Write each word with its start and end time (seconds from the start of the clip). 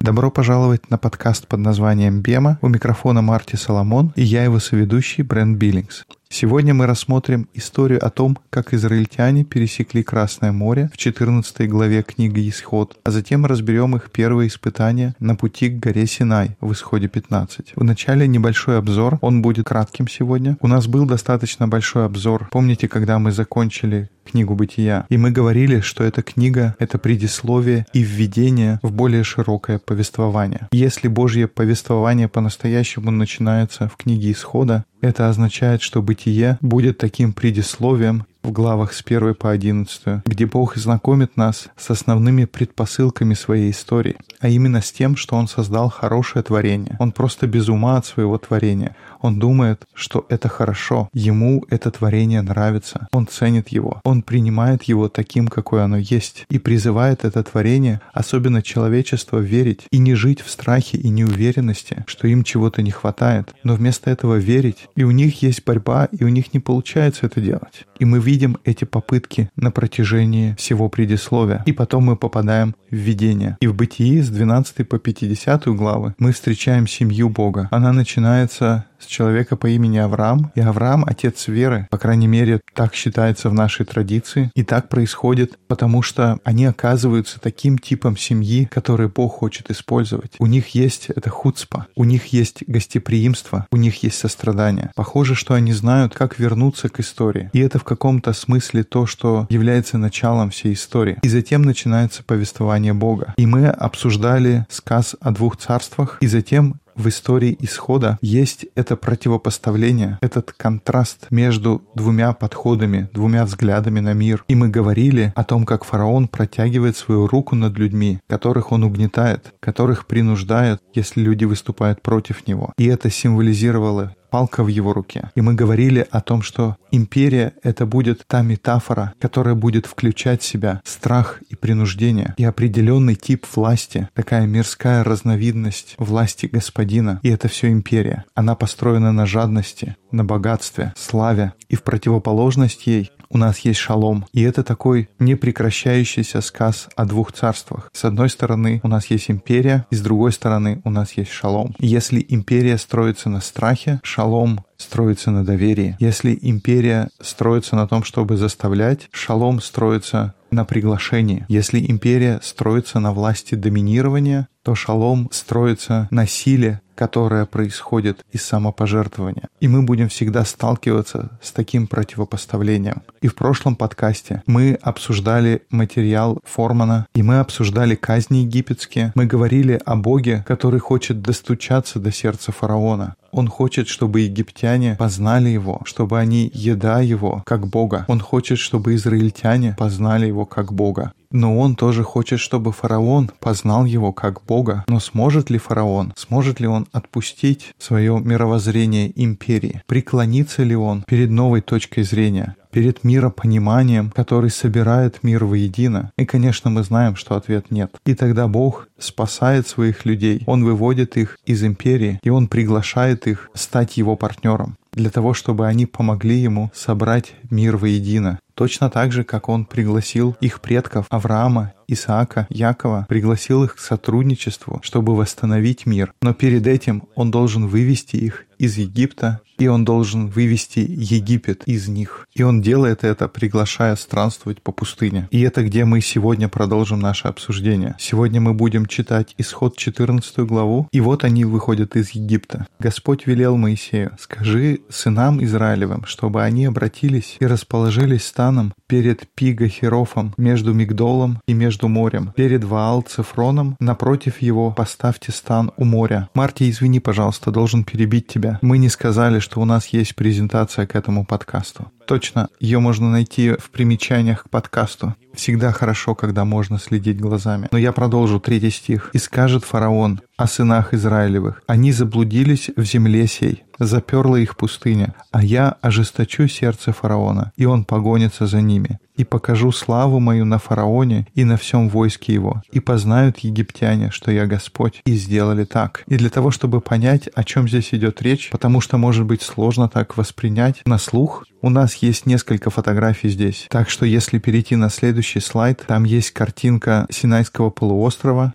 Добро 0.00 0.30
пожаловать 0.30 0.90
на 0.90 0.98
подкаст 0.98 1.46
под 1.48 1.60
названием 1.60 2.20
«Бема». 2.20 2.58
У 2.60 2.68
микрофона 2.68 3.22
Марти 3.22 3.56
Соломон 3.56 4.12
и 4.14 4.22
я 4.22 4.44
его 4.44 4.58
соведущий 4.58 5.24
Брент 5.24 5.56
Биллингс. 5.56 6.04
Сегодня 6.34 6.72
мы 6.72 6.86
рассмотрим 6.86 7.46
историю 7.52 8.02
о 8.02 8.08
том, 8.08 8.38
как 8.48 8.72
израильтяне 8.72 9.44
пересекли 9.44 10.02
Красное 10.02 10.50
море 10.50 10.88
в 10.90 10.96
14 10.96 11.68
главе 11.68 12.02
книги 12.02 12.48
«Исход», 12.48 12.96
а 13.04 13.10
затем 13.10 13.44
разберем 13.44 13.96
их 13.96 14.10
первые 14.10 14.48
испытания 14.48 15.14
на 15.20 15.36
пути 15.36 15.68
к 15.68 15.78
горе 15.78 16.06
Синай 16.06 16.56
в 16.62 16.72
Исходе 16.72 17.08
15. 17.08 17.74
Вначале 17.76 18.26
небольшой 18.26 18.78
обзор, 18.78 19.18
он 19.20 19.42
будет 19.42 19.66
кратким 19.66 20.08
сегодня. 20.08 20.56
У 20.62 20.68
нас 20.68 20.86
был 20.86 21.04
достаточно 21.04 21.68
большой 21.68 22.06
обзор. 22.06 22.48
Помните, 22.50 22.88
когда 22.88 23.18
мы 23.18 23.30
закончили 23.30 24.08
книгу 24.24 24.54
«Бытия». 24.54 25.04
И 25.10 25.18
мы 25.18 25.32
говорили, 25.32 25.80
что 25.80 26.02
эта 26.02 26.22
книга— 26.22 26.74
это 26.78 26.96
предисловие 26.96 27.84
и 27.92 28.00
введение 28.02 28.80
в 28.82 28.90
более 28.90 29.22
широкое 29.22 29.78
повествование. 29.78 30.68
Если 30.72 31.08
Божье 31.08 31.46
повествование 31.46 32.28
по-настоящему 32.28 33.10
начинается 33.10 33.88
в 33.88 33.96
книге 33.96 34.32
Исхода, 34.32 34.86
это 35.02 35.28
означает, 35.28 35.82
что 35.82 36.00
бытие 36.00 36.56
будет 36.62 36.96
таким 36.96 37.34
предисловием 37.34 38.24
в 38.42 38.50
главах 38.52 38.94
с 38.94 39.02
1 39.04 39.34
по 39.34 39.50
11, 39.50 40.24
где 40.24 40.46
Бог 40.46 40.76
знакомит 40.76 41.36
нас 41.36 41.68
с 41.76 41.90
основными 41.90 42.46
предпосылками 42.46 43.34
своей 43.34 43.70
истории, 43.72 44.16
а 44.42 44.48
именно 44.48 44.82
с 44.82 44.92
тем, 44.92 45.16
что 45.16 45.36
Он 45.36 45.48
создал 45.48 45.88
хорошее 45.88 46.42
творение. 46.42 46.96
Он 46.98 47.12
просто 47.12 47.46
без 47.46 47.68
ума 47.68 47.96
от 47.96 48.06
своего 48.06 48.36
творения. 48.38 48.96
Он 49.20 49.38
думает, 49.38 49.82
что 49.94 50.26
это 50.28 50.48
хорошо. 50.48 51.08
Ему 51.14 51.64
это 51.70 51.90
творение 51.90 52.42
нравится. 52.42 53.06
Он 53.12 53.26
ценит 53.26 53.68
его. 53.68 54.00
Он 54.04 54.22
принимает 54.22 54.82
его 54.82 55.08
таким, 55.08 55.46
какое 55.46 55.84
оно 55.84 55.96
есть. 55.96 56.44
И 56.50 56.58
призывает 56.58 57.24
это 57.24 57.42
творение, 57.44 58.00
особенно 58.12 58.62
человечество, 58.62 59.38
верить 59.38 59.82
и 59.92 59.98
не 59.98 60.14
жить 60.14 60.40
в 60.40 60.50
страхе 60.50 60.98
и 60.98 61.08
неуверенности, 61.08 62.04
что 62.06 62.26
им 62.26 62.42
чего-то 62.42 62.82
не 62.82 62.90
хватает, 62.90 63.54
но 63.62 63.74
вместо 63.74 64.10
этого 64.10 64.36
верить. 64.36 64.88
И 64.96 65.04
у 65.04 65.12
них 65.12 65.42
есть 65.42 65.64
борьба, 65.64 66.06
и 66.06 66.24
у 66.24 66.28
них 66.28 66.52
не 66.52 66.58
получается 66.58 67.26
это 67.26 67.40
делать. 67.40 67.86
И 68.00 68.04
мы 68.04 68.18
видим 68.18 68.58
эти 68.64 68.84
попытки 68.84 69.48
на 69.54 69.70
протяжении 69.70 70.56
всего 70.58 70.88
предисловия. 70.88 71.62
И 71.66 71.72
потом 71.72 72.04
мы 72.04 72.16
попадаем 72.16 72.74
в 72.90 72.96
видение. 72.96 73.56
И 73.60 73.68
в 73.68 73.76
Бытии 73.76 74.20
с 74.20 74.31
12 74.32 74.88
по 74.88 74.98
50 74.98 75.66
главы 75.68 76.14
мы 76.18 76.32
встречаем 76.32 76.86
семью 76.86 77.28
Бога. 77.28 77.68
Она 77.70 77.92
начинается 77.92 78.86
с 79.02 79.06
человека 79.06 79.56
по 79.56 79.68
имени 79.68 79.98
Авраам. 79.98 80.52
И 80.54 80.60
Авраам— 80.60 81.04
отец 81.06 81.48
веры. 81.48 81.86
По 81.90 81.98
крайней 81.98 82.26
мере, 82.26 82.60
так 82.74 82.94
считается 82.94 83.50
в 83.50 83.54
нашей 83.54 83.84
традиции. 83.84 84.50
И 84.54 84.62
так 84.62 84.88
происходит, 84.88 85.58
потому 85.68 86.02
что 86.02 86.38
они 86.44 86.64
оказываются 86.64 87.40
таким 87.40 87.78
типом 87.78 88.16
семьи, 88.16 88.68
который 88.70 89.08
Бог 89.08 89.34
хочет 89.34 89.70
использовать. 89.70 90.34
У 90.38 90.46
них 90.46 90.68
есть 90.68 91.08
это 91.08 91.30
хуцпа, 91.30 91.86
у 91.96 92.04
них 92.04 92.26
есть 92.26 92.64
гостеприимство, 92.66 93.66
у 93.70 93.76
них 93.76 94.02
есть 94.02 94.18
сострадание. 94.18 94.90
Похоже, 94.94 95.34
что 95.34 95.54
они 95.54 95.72
знают, 95.72 96.14
как 96.14 96.38
вернуться 96.38 96.88
к 96.88 97.00
истории. 97.00 97.50
И 97.52 97.60
это 97.60 97.78
в 97.78 97.84
каком-то 97.84 98.32
смысле 98.32 98.84
то, 98.84 99.06
что 99.06 99.46
является 99.50 99.98
началом 99.98 100.50
всей 100.50 100.74
истории. 100.74 101.18
И 101.22 101.28
затем 101.28 101.62
начинается 101.62 102.22
повествование 102.22 102.92
Бога. 102.92 103.34
И 103.36 103.46
мы 103.46 103.68
обсуждали 103.68 104.66
сказ 104.68 105.16
о 105.20 105.30
двух 105.30 105.56
царствах, 105.56 106.18
и 106.20 106.26
затем 106.26 106.80
в 106.94 107.08
истории 107.08 107.56
исхода 107.60 108.18
есть 108.20 108.66
это 108.74 108.96
противопоставление, 108.96 110.18
этот 110.20 110.52
контраст 110.52 111.26
между 111.30 111.82
двумя 111.94 112.32
подходами, 112.32 113.08
двумя 113.12 113.44
взглядами 113.44 114.00
на 114.00 114.12
мир. 114.12 114.44
И 114.48 114.54
мы 114.54 114.68
говорили 114.68 115.32
о 115.36 115.44
том, 115.44 115.64
как 115.64 115.84
фараон 115.84 116.28
протягивает 116.28 116.96
свою 116.96 117.26
руку 117.26 117.54
над 117.54 117.76
людьми, 117.78 118.20
которых 118.28 118.72
он 118.72 118.84
угнетает, 118.84 119.54
которых 119.60 120.06
принуждает, 120.06 120.80
если 120.94 121.20
люди 121.20 121.44
выступают 121.44 122.02
против 122.02 122.46
него. 122.46 122.72
И 122.78 122.86
это 122.86 123.10
символизировало 123.10 124.14
палка 124.32 124.64
в 124.64 124.68
его 124.68 124.94
руке. 124.94 125.30
И 125.34 125.42
мы 125.42 125.52
говорили 125.52 126.06
о 126.10 126.22
том, 126.22 126.40
что 126.40 126.76
империя— 126.90 127.52
это 127.62 127.84
будет 127.84 128.24
та 128.26 128.40
метафора, 128.40 129.12
которая 129.20 129.54
будет 129.54 129.84
включать 129.84 130.40
в 130.40 130.46
себя 130.46 130.80
страх 130.84 131.42
и 131.50 131.54
принуждение, 131.54 132.34
и 132.38 132.44
определенный 132.44 133.14
тип 133.14 133.46
власти, 133.54 134.08
такая 134.14 134.46
мирская 134.46 135.04
разновидность 135.04 135.96
власти 135.98 136.46
господина. 136.46 137.20
И 137.22 137.28
это 137.28 137.48
все 137.48 137.70
империя. 137.70 138.24
Она 138.34 138.54
построена 138.54 139.12
на 139.12 139.26
жадности, 139.26 139.96
на 140.10 140.24
богатстве, 140.24 140.94
славе. 140.96 141.52
И 141.68 141.76
в 141.76 141.82
противоположность 141.82 142.86
ей 142.86 143.10
у 143.32 143.38
нас 143.38 143.60
есть 143.60 143.80
шалом. 143.80 144.26
И 144.32 144.42
это 144.42 144.62
такой 144.62 145.08
непрекращающийся 145.18 146.40
сказ 146.40 146.88
о 146.94 147.04
двух 147.04 147.32
царствах. 147.32 147.90
С 147.92 148.04
одной 148.04 148.28
стороны 148.28 148.80
у 148.82 148.88
нас 148.88 149.06
есть 149.06 149.30
империя, 149.30 149.86
и 149.90 149.96
с 149.96 150.00
другой 150.00 150.32
стороны 150.32 150.80
у 150.84 150.90
нас 150.90 151.12
есть 151.12 151.30
шалом. 151.30 151.74
Если 151.78 152.24
империя 152.28 152.78
строится 152.78 153.28
на 153.28 153.40
страхе, 153.40 154.00
шалом 154.02 154.60
строится 154.76 155.30
на 155.30 155.44
доверии. 155.44 155.96
Если 155.98 156.38
империя 156.40 157.08
строится 157.20 157.76
на 157.76 157.86
том, 157.86 158.04
чтобы 158.04 158.36
заставлять, 158.36 159.08
шалом 159.12 159.60
строится 159.60 160.34
на 160.50 160.64
приглашении. 160.64 161.46
Если 161.48 161.84
империя 161.88 162.38
строится 162.42 163.00
на 163.00 163.12
власти 163.12 163.54
доминирования, 163.54 164.48
то 164.62 164.74
шалом 164.74 165.28
строится 165.32 166.08
на 166.10 166.26
силе, 166.26 166.81
которая 166.94 167.46
происходит 167.46 168.24
из 168.30 168.42
самопожертвования. 168.44 169.48
И 169.60 169.68
мы 169.68 169.82
будем 169.82 170.08
всегда 170.08 170.44
сталкиваться 170.44 171.30
с 171.40 171.52
таким 171.52 171.86
противопоставлением. 171.86 173.02
И 173.20 173.28
в 173.28 173.34
прошлом 173.34 173.76
подкасте 173.76 174.42
мы 174.46 174.78
обсуждали 174.80 175.62
материал 175.70 176.38
Формана, 176.44 177.06
и 177.14 177.22
мы 177.22 177.38
обсуждали 177.38 177.94
казни 177.94 178.38
египетские. 178.38 179.12
Мы 179.14 179.26
говорили 179.26 179.80
о 179.84 179.96
Боге, 179.96 180.44
который 180.46 180.80
хочет 180.80 181.22
достучаться 181.22 181.98
до 181.98 182.12
сердца 182.12 182.52
фараона. 182.52 183.14
Он 183.32 183.48
хочет, 183.48 183.88
чтобы 183.88 184.20
египтяне 184.20 184.96
познали 184.98 185.48
его, 185.48 185.80
чтобы 185.84 186.18
они 186.18 186.50
еда 186.52 187.00
его 187.00 187.42
как 187.46 187.66
Бога. 187.66 188.04
Он 188.08 188.20
хочет, 188.20 188.58
чтобы 188.58 188.94
израильтяне 188.94 189.74
познали 189.78 190.26
его 190.26 190.44
как 190.44 190.72
Бога. 190.72 191.12
Но 191.32 191.58
он 191.58 191.74
тоже 191.74 192.04
хочет, 192.04 192.40
чтобы 192.40 192.72
фараон 192.72 193.30
познал 193.40 193.84
его 193.84 194.12
как 194.12 194.44
Бога. 194.44 194.84
Но 194.88 195.00
сможет 195.00 195.50
ли 195.50 195.58
фараон, 195.58 196.12
сможет 196.16 196.60
ли 196.60 196.66
он 196.66 196.86
отпустить 196.92 197.74
свое 197.78 198.20
мировоззрение 198.20 199.12
империи? 199.22 199.82
Преклонится 199.86 200.62
ли 200.62 200.76
он 200.76 201.02
перед 201.02 201.30
новой 201.30 201.60
точкой 201.60 202.02
зрения? 202.04 202.56
перед 202.72 203.04
миропониманием, 203.04 204.10
который 204.10 204.50
собирает 204.50 205.22
мир 205.22 205.44
воедино? 205.44 206.10
И, 206.16 206.24
конечно, 206.24 206.70
мы 206.70 206.82
знаем, 206.82 207.16
что 207.16 207.36
ответ 207.36 207.70
нет. 207.70 207.94
И 208.06 208.14
тогда 208.14 208.48
Бог 208.48 208.88
спасает 208.98 209.68
своих 209.68 210.06
людей, 210.06 210.42
Он 210.46 210.64
выводит 210.64 211.18
их 211.18 211.38
из 211.44 211.62
империи, 211.62 212.18
и 212.22 212.30
Он 212.30 212.48
приглашает 212.48 213.26
их 213.26 213.50
стать 213.54 213.98
Его 213.98 214.16
партнером 214.16 214.76
для 214.92 215.10
того, 215.10 215.34
чтобы 215.34 215.66
они 215.66 215.86
помогли 215.86 216.36
ему 216.36 216.70
собрать 216.74 217.34
мир 217.50 217.76
воедино. 217.76 218.38
Точно 218.54 218.90
так 218.90 219.12
же, 219.12 219.24
как 219.24 219.48
он 219.48 219.64
пригласил 219.64 220.36
их 220.40 220.60
предков 220.60 221.06
Авраама, 221.08 221.72
Исаака, 221.88 222.46
Якова, 222.50 223.06
пригласил 223.08 223.64
их 223.64 223.76
к 223.76 223.78
сотрудничеству, 223.78 224.80
чтобы 224.82 225.16
восстановить 225.16 225.86
мир. 225.86 226.12
Но 226.20 226.34
перед 226.34 226.66
этим 226.66 227.04
он 227.14 227.30
должен 227.30 227.66
вывести 227.66 228.16
их 228.16 228.44
из 228.62 228.78
Египта, 228.78 229.40
и 229.58 229.66
он 229.66 229.84
должен 229.84 230.28
вывести 230.28 230.78
Египет 230.78 231.64
из 231.66 231.88
них. 231.88 232.26
И 232.32 232.42
он 232.42 232.62
делает 232.62 233.04
это, 233.04 233.28
приглашая 233.28 233.96
странствовать 233.96 234.62
по 234.62 234.72
пустыне. 234.72 235.28
И 235.30 235.40
это 235.40 235.62
где 235.62 235.84
мы 235.84 236.00
сегодня 236.00 236.48
продолжим 236.48 237.00
наше 237.00 237.28
обсуждение. 237.28 237.96
Сегодня 237.98 238.40
мы 238.40 238.54
будем 238.54 238.86
читать 238.86 239.34
исход 239.38 239.76
14 239.76 240.38
главу, 240.40 240.88
и 240.92 241.00
вот 241.00 241.24
они 241.24 241.44
выходят 241.44 241.96
из 241.96 242.10
Египта. 242.10 242.66
Господь 242.78 243.26
велел 243.26 243.56
Моисею, 243.56 244.16
скажи 244.18 244.80
сынам 244.88 245.42
Израилевым, 245.42 246.04
чтобы 246.06 246.42
они 246.42 246.66
обратились 246.66 247.36
и 247.40 247.46
расположились 247.46 248.24
станом 248.24 248.72
перед 248.86 249.28
Пигахерофом 249.34 250.34
между 250.36 250.72
Мигдолом 250.72 251.40
и 251.46 251.52
между 251.52 251.88
морем, 251.88 252.32
перед 252.36 252.62
Ваал 252.64 253.02
Цифроном, 253.02 253.76
напротив 253.80 254.40
его 254.40 254.70
поставьте 254.70 255.32
стан 255.32 255.72
у 255.76 255.84
моря. 255.84 256.28
Марти, 256.34 256.70
извини, 256.70 257.00
пожалуйста, 257.00 257.50
должен 257.50 257.84
перебить 257.84 258.26
тебя. 258.26 258.51
Мы 258.60 258.78
не 258.78 258.88
сказали, 258.88 259.38
что 259.38 259.60
у 259.60 259.64
нас 259.64 259.88
есть 259.88 260.14
презентация 260.14 260.86
к 260.86 260.94
этому 260.94 261.24
подкасту. 261.24 261.90
Точно, 262.06 262.48
ее 262.60 262.78
можно 262.78 263.10
найти 263.10 263.52
в 263.52 263.70
примечаниях 263.70 264.44
к 264.44 264.50
подкасту. 264.50 265.14
Всегда 265.34 265.72
хорошо, 265.72 266.14
когда 266.14 266.44
можно 266.44 266.78
следить 266.78 267.20
глазами. 267.20 267.68
Но 267.70 267.78
я 267.78 267.92
продолжу 267.92 268.40
третий 268.40 268.70
стих. 268.70 269.10
«И 269.12 269.18
скажет 269.18 269.64
фараон 269.64 270.20
о 270.36 270.46
сынах 270.46 270.92
Израилевых, 270.92 271.62
они 271.66 271.92
заблудились 271.92 272.70
в 272.76 272.82
земле 272.82 273.26
сей, 273.26 273.64
заперла 273.84 274.38
их 274.38 274.56
пустыня, 274.56 275.14
а 275.30 275.42
я 275.42 275.76
ожесточу 275.80 276.48
сердце 276.48 276.92
фараона, 276.92 277.52
и 277.56 277.64
он 277.64 277.84
погонится 277.84 278.46
за 278.46 278.60
ними. 278.60 278.98
И 279.16 279.24
покажу 279.24 279.72
славу 279.72 280.20
мою 280.20 280.44
на 280.44 280.58
фараоне 280.58 281.26
и 281.34 281.44
на 281.44 281.56
всем 281.56 281.88
войске 281.88 282.32
его, 282.32 282.62
и 282.72 282.80
познают 282.80 283.38
египтяне, 283.38 284.10
что 284.10 284.30
я 284.30 284.46
Господь, 284.46 285.02
и 285.04 285.14
сделали 285.14 285.64
так. 285.64 286.02
И 286.06 286.16
для 286.16 286.30
того, 286.30 286.50
чтобы 286.50 286.80
понять, 286.80 287.28
о 287.34 287.44
чем 287.44 287.68
здесь 287.68 287.92
идет 287.92 288.22
речь, 288.22 288.50
потому 288.50 288.80
что 288.80 288.96
может 288.96 289.26
быть 289.26 289.42
сложно 289.42 289.88
так 289.88 290.16
воспринять 290.16 290.80
на 290.86 290.98
слух, 290.98 291.44
у 291.60 291.68
нас 291.68 291.96
есть 291.96 292.26
несколько 292.26 292.70
фотографий 292.70 293.28
здесь. 293.28 293.66
Так 293.68 293.90
что 293.90 294.06
если 294.06 294.38
перейти 294.38 294.76
на 294.76 294.88
следующий 294.88 295.40
слайд, 295.40 295.84
там 295.86 296.04
есть 296.04 296.30
картинка 296.30 297.06
Синайского 297.10 297.70
полуострова. 297.70 298.54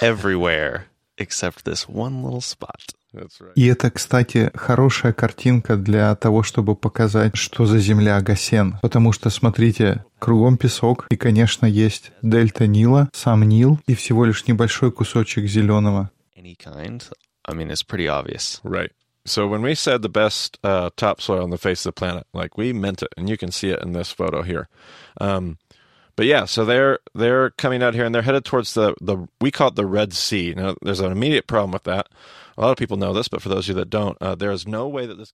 Everywhere 0.00 0.84
except 1.20 1.64
this 1.64 1.88
one 1.88 2.22
little 2.22 2.40
spot. 2.40 2.94
И 3.54 3.66
это, 3.66 3.90
кстати, 3.90 4.50
хорошая 4.54 5.12
картинка 5.12 5.76
для 5.76 6.14
того, 6.14 6.42
чтобы 6.42 6.76
показать, 6.76 7.36
что 7.36 7.66
за 7.66 7.78
земля 7.78 8.20
Гасен. 8.20 8.78
Потому 8.82 9.12
что, 9.12 9.30
смотрите, 9.30 10.04
кругом 10.18 10.56
песок, 10.56 11.06
и, 11.10 11.16
конечно, 11.16 11.66
есть 11.66 12.12
дельта 12.22 12.66
Нила, 12.66 13.08
сам 13.12 13.42
Нил, 13.42 13.80
и 13.86 13.94
всего 13.94 14.24
лишь 14.24 14.46
небольшой 14.46 14.92
кусочек 14.92 15.46
зеленого. 15.46 16.10
Any 16.36 16.56
kind. 16.56 17.02
I 17.44 17.54
mean, 17.54 17.70
it's 17.70 17.82
pretty 17.82 18.08
obvious. 18.08 18.60
Right. 18.62 18.92
So 19.26 19.46
when 19.46 19.62
we 19.62 19.74
said 19.74 20.02
the 20.02 20.08
best 20.08 20.58
uh, 20.64 20.90
topsoil 20.96 21.42
on 21.42 21.50
the 21.50 21.58
face 21.58 21.84
of 21.84 21.94
the 21.94 21.98
planet, 21.98 22.26
like 22.32 22.56
we 22.56 22.72
meant 22.72 23.02
it, 23.02 23.08
and 23.16 23.28
you 23.28 23.36
can 23.36 23.50
see 23.50 23.70
it 23.70 23.82
in 23.82 23.92
this 23.92 24.10
photo 24.10 24.42
here. 24.42 24.68
Um, 25.20 25.58
but 26.16 26.26
yeah, 26.26 26.44
so 26.44 26.64
they're 26.64 26.98
they're 27.14 27.50
coming 27.50 27.82
out 27.82 27.94
here 27.94 28.04
and 28.04 28.14
they're 28.14 28.22
headed 28.22 28.44
towards 28.44 28.74
the 28.74 28.94
the 29.00 29.26
we 29.40 29.50
call 29.50 29.68
it 29.68 29.76
the 29.76 29.86
Red 29.86 30.12
Sea. 30.12 30.54
Now 30.54 30.74
there's 30.82 31.00
an 31.00 31.12
immediate 31.12 31.46
problem 31.46 31.72
with 31.72 31.84
that. 31.84 32.08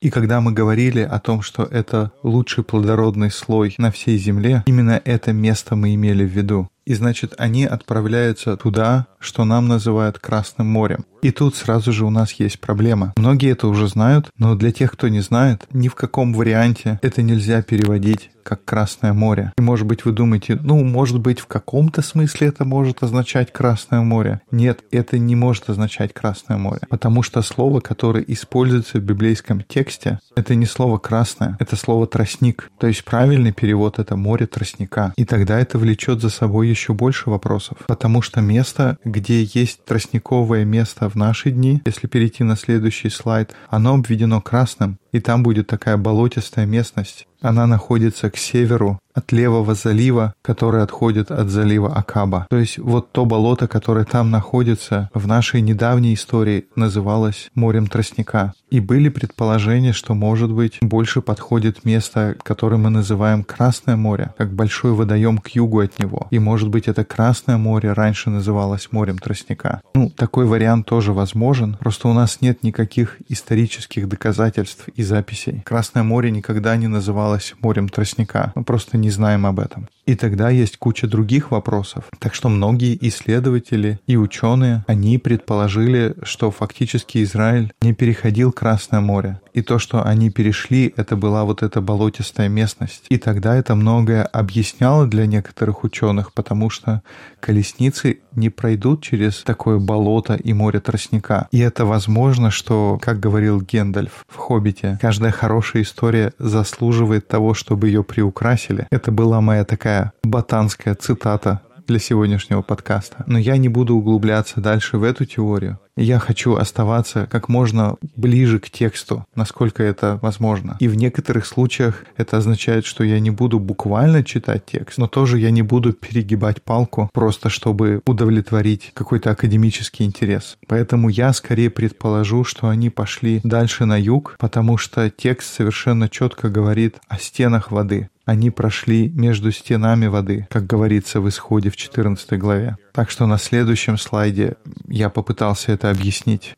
И 0.00 0.11
когда 0.11 0.40
мы 0.40 0.52
говорили 0.52 1.00
о 1.00 1.19
том, 1.19 1.43
что 1.43 1.64
это 1.64 2.12
лучший 2.23 2.62
плодородный 2.62 3.31
слой 3.32 3.75
на 3.78 3.90
всей 3.90 4.17
Земле, 4.17 4.62
именно 4.67 5.00
это 5.05 5.32
место 5.32 5.75
мы 5.75 5.94
имели 5.94 6.25
в 6.25 6.31
виду. 6.31 6.69
И 6.86 6.94
значит, 6.94 7.34
они 7.36 7.64
отправляются 7.64 8.56
туда, 8.56 9.08
что 9.18 9.44
нам 9.44 9.66
называют 9.66 10.20
Красным 10.20 10.68
морем. 10.68 11.04
И 11.20 11.32
тут 11.32 11.56
сразу 11.56 11.92
же 11.92 12.04
у 12.04 12.10
нас 12.10 12.32
есть 12.34 12.60
проблема. 12.60 13.12
Многие 13.16 13.50
это 13.50 13.66
уже 13.66 13.88
знают, 13.88 14.30
но 14.38 14.54
для 14.54 14.70
тех, 14.70 14.92
кто 14.92 15.08
не 15.08 15.20
знает, 15.20 15.66
ни 15.72 15.88
в 15.88 15.96
каком 15.96 16.32
варианте 16.32 17.00
это 17.02 17.22
нельзя 17.22 17.62
переводить 17.62 18.30
как 18.44 18.64
Красное 18.64 19.12
море. 19.12 19.52
И 19.58 19.60
может 19.60 19.88
быть 19.88 20.04
вы 20.04 20.12
думаете, 20.12 20.56
ну, 20.62 20.84
может 20.84 21.18
быть 21.18 21.40
в 21.40 21.46
каком-то 21.46 22.00
смысле 22.00 22.46
это 22.46 22.64
может 22.64 23.02
означать 23.02 23.52
Красное 23.52 24.02
море. 24.02 24.40
Нет, 24.52 24.84
это 24.92 25.18
не 25.18 25.34
может 25.34 25.68
означать 25.68 26.14
Красное 26.14 26.56
море. 26.56 26.82
Потому 26.88 27.24
что 27.24 27.42
слово, 27.42 27.80
которое 27.80 28.24
используется 28.28 28.98
в 28.98 29.02
библейском 29.02 29.62
тексте, 29.62 30.20
это 30.36 30.54
не 30.54 30.66
слово 30.66 30.98
красное, 30.98 31.56
это 31.58 31.74
слово 31.74 32.06
тростник. 32.06 32.70
То 32.78 32.86
есть 32.86 33.04
правильный 33.04 33.52
перевод 33.52 33.98
это 33.98 34.14
море 34.14 34.46
тростника. 34.46 35.12
И 35.16 35.24
тогда 35.24 35.58
это 35.58 35.76
влечет 35.78 36.20
за 36.20 36.30
собой 36.30 36.68
еще 36.76 36.93
больше 36.93 37.31
вопросов. 37.31 37.78
Потому 37.87 38.23
что 38.23 38.40
место, 38.40 38.99
где 39.05 39.43
есть 39.43 39.84
тростниковое 39.84 40.64
место 40.64 41.08
в 41.08 41.14
наши 41.14 41.50
дни, 41.50 41.81
если 41.87 42.06
перейти 42.06 42.44
на 42.44 42.56
следующий 42.56 43.08
слайд, 43.08 43.55
оно 43.69 43.94
обведено 43.94 44.40
красным, 44.40 44.99
и 45.16 45.20
там 45.20 45.42
будет 45.42 45.66
такая 45.66 45.96
болотистая 45.96 46.66
местность. 46.66 47.26
Она 47.40 47.66
находится 47.66 48.30
к 48.30 48.36
северу 48.36 48.98
от 49.14 49.32
левого 49.32 49.74
залива, 49.74 50.34
который 50.42 50.82
отходит 50.82 51.30
от 51.30 51.48
залива 51.48 51.94
Акаба. 51.94 52.46
То 52.50 52.58
есть 52.58 52.78
вот 52.78 53.12
то 53.12 53.24
болото, 53.24 53.66
которое 53.66 54.04
там 54.04 54.30
находится, 54.30 55.10
в 55.14 55.26
нашей 55.26 55.62
недавней 55.62 56.14
истории 56.14 56.66
называлось 56.76 57.50
морем 57.54 57.86
тростника. 57.86 58.52
И 58.70 58.80
были 58.80 59.08
предположения, 59.08 59.92
что, 59.92 60.14
может 60.14 60.52
быть, 60.52 60.78
больше 60.82 61.22
подходит 61.22 61.84
место, 61.84 62.36
которое 62.42 62.76
мы 62.76 62.90
называем 62.90 63.42
Красное 63.42 63.96
море, 63.96 64.34
как 64.36 64.52
большой 64.52 64.92
водоем 64.92 65.38
к 65.38 65.48
югу 65.48 65.80
от 65.80 65.98
него. 65.98 66.26
И, 66.30 66.38
может 66.38 66.69
быть, 66.69 66.88
это 66.88 67.04
Красное 67.04 67.56
море 67.56 67.92
раньше 67.92 68.28
называлось 68.28 68.88
морем 68.90 69.19
тростника. 69.19 69.80
Ну, 69.94 70.10
такой 70.10 70.46
вариант 70.46 70.86
тоже 70.86 71.12
возможен, 71.12 71.76
просто 71.78 72.08
у 72.08 72.12
нас 72.12 72.40
нет 72.40 72.62
никаких 72.62 73.19
исторических 73.28 74.08
доказательств 74.08 74.88
записей. 75.06 75.62
Красное 75.64 76.03
море 76.03 76.31
никогда 76.31 76.76
не 76.76 76.88
называлось 76.88 77.55
морем 77.61 77.88
тростника. 77.88 78.53
Мы 78.55 78.64
просто 78.64 78.99
не 78.99 79.11
знаем 79.11 79.47
об 79.47 79.61
этом. 79.61 79.88
И 80.06 80.14
тогда 80.14 80.50
есть 80.50 80.79
куча 80.79 81.08
других 81.08 81.50
вопросов. 81.50 82.05
Так 82.20 82.35
что 82.35 82.49
многие 82.49 82.97
исследователи 83.08 83.99
и 84.06 84.17
ученые, 84.17 84.85
они 84.87 85.19
предположили, 85.19 86.14
что 86.23 86.50
фактически 86.50 87.23
Израиль 87.25 87.73
не 87.82 87.93
переходил 87.93 88.53
Красное 88.53 89.00
море. 89.00 89.41
И 89.53 89.62
то, 89.62 89.79
что 89.79 90.06
они 90.06 90.31
перешли, 90.31 90.93
это 90.97 91.17
была 91.17 91.44
вот 91.44 91.62
эта 91.62 91.81
болотистая 91.81 92.49
местность. 92.49 93.06
И 93.08 93.19
тогда 93.19 93.56
это 93.56 93.75
многое 93.75 94.23
объясняло 94.23 95.06
для 95.06 95.26
некоторых 95.26 95.82
ученых, 95.82 96.32
потому 96.35 96.70
что 96.70 97.03
колесницы 97.41 98.20
не 98.32 98.50
пройдут 98.50 99.03
через 99.03 99.43
такое 99.43 99.79
болото 99.79 100.35
и 100.35 100.53
море 100.53 100.79
тростника. 100.79 101.49
И 101.50 101.58
это 101.58 101.87
возможно, 101.87 102.50
что, 102.50 102.99
как 103.03 103.19
говорил 103.19 103.61
Гендальф 103.61 104.25
в 104.29 104.37
«Хоббите», 104.37 104.99
каждая 105.00 105.32
хорошая 105.32 105.82
история 105.82 106.32
заслуживает 106.38 107.26
того, 107.26 107.55
чтобы 107.55 107.88
ее 107.88 108.05
приукрасили. 108.05 108.87
Это 108.91 109.11
была 109.11 109.41
моя 109.41 109.64
такая 109.64 109.95
ботанская 110.22 110.94
цитата 110.94 111.60
для 111.87 111.98
сегодняшнего 111.98 112.62
подкаста. 112.62 113.25
Но 113.26 113.38
я 113.38 113.56
не 113.56 113.69
буду 113.69 113.94
углубляться 113.94 114.60
дальше 114.60 114.98
в 114.98 115.02
эту 115.02 115.25
теорию. 115.25 115.78
Я 115.96 116.19
хочу 116.19 116.56
оставаться 116.56 117.26
как 117.31 117.48
можно 117.48 117.96
ближе 118.16 118.58
к 118.58 118.69
тексту, 118.69 119.25
насколько 119.34 119.82
это 119.82 120.19
возможно. 120.20 120.76
И 120.78 120.88
в 120.88 120.94
некоторых 120.94 121.46
случаях 121.46 122.04
это 122.19 122.37
означает, 122.37 122.84
что 122.84 123.02
я 123.02 123.19
не 123.19 123.31
буду 123.31 123.58
буквально 123.58 124.22
читать 124.22 124.66
текст, 124.66 124.98
но 124.98 125.06
тоже 125.06 125.38
я 125.38 125.50
не 125.50 125.62
буду 125.62 125.93
перегибать 125.94 126.62
палку 126.62 127.08
просто 127.14 127.48
чтобы 127.48 128.02
удовлетворить 128.06 128.90
какой-то 128.93 129.31
академический 129.31 130.04
интерес. 130.04 130.58
Поэтому 130.66 131.08
я 131.08 131.32
скорее 131.32 131.70
предположу, 131.70 132.44
что 132.44 132.69
они 132.69 132.90
пошли 132.90 133.40
дальше 133.43 133.87
на 133.87 133.98
юг, 133.98 134.37
потому 134.38 134.76
что 134.76 135.08
текст 135.08 135.54
совершенно 135.54 136.08
четко 136.10 136.50
говорит 136.50 136.96
о 137.08 137.19
стенах 137.19 137.70
воды. 137.70 138.10
Они 138.26 138.50
прошли 138.50 139.08
между 139.08 139.52
стенами 139.52 140.06
воды, 140.06 140.49
как 140.50 140.67
говорится 140.67 141.20
в 141.20 141.28
исходе 141.28 141.70
в 141.70 141.76
14 141.76 142.37
главе. 142.38 142.76
Так 142.93 143.08
что 143.08 143.26
на 143.26 143.38
следующем 143.38 143.96
слайде 143.96 144.56
я 144.88 145.11
попытался 145.11 145.70
это 145.70 145.90
объяснить. 145.90 146.56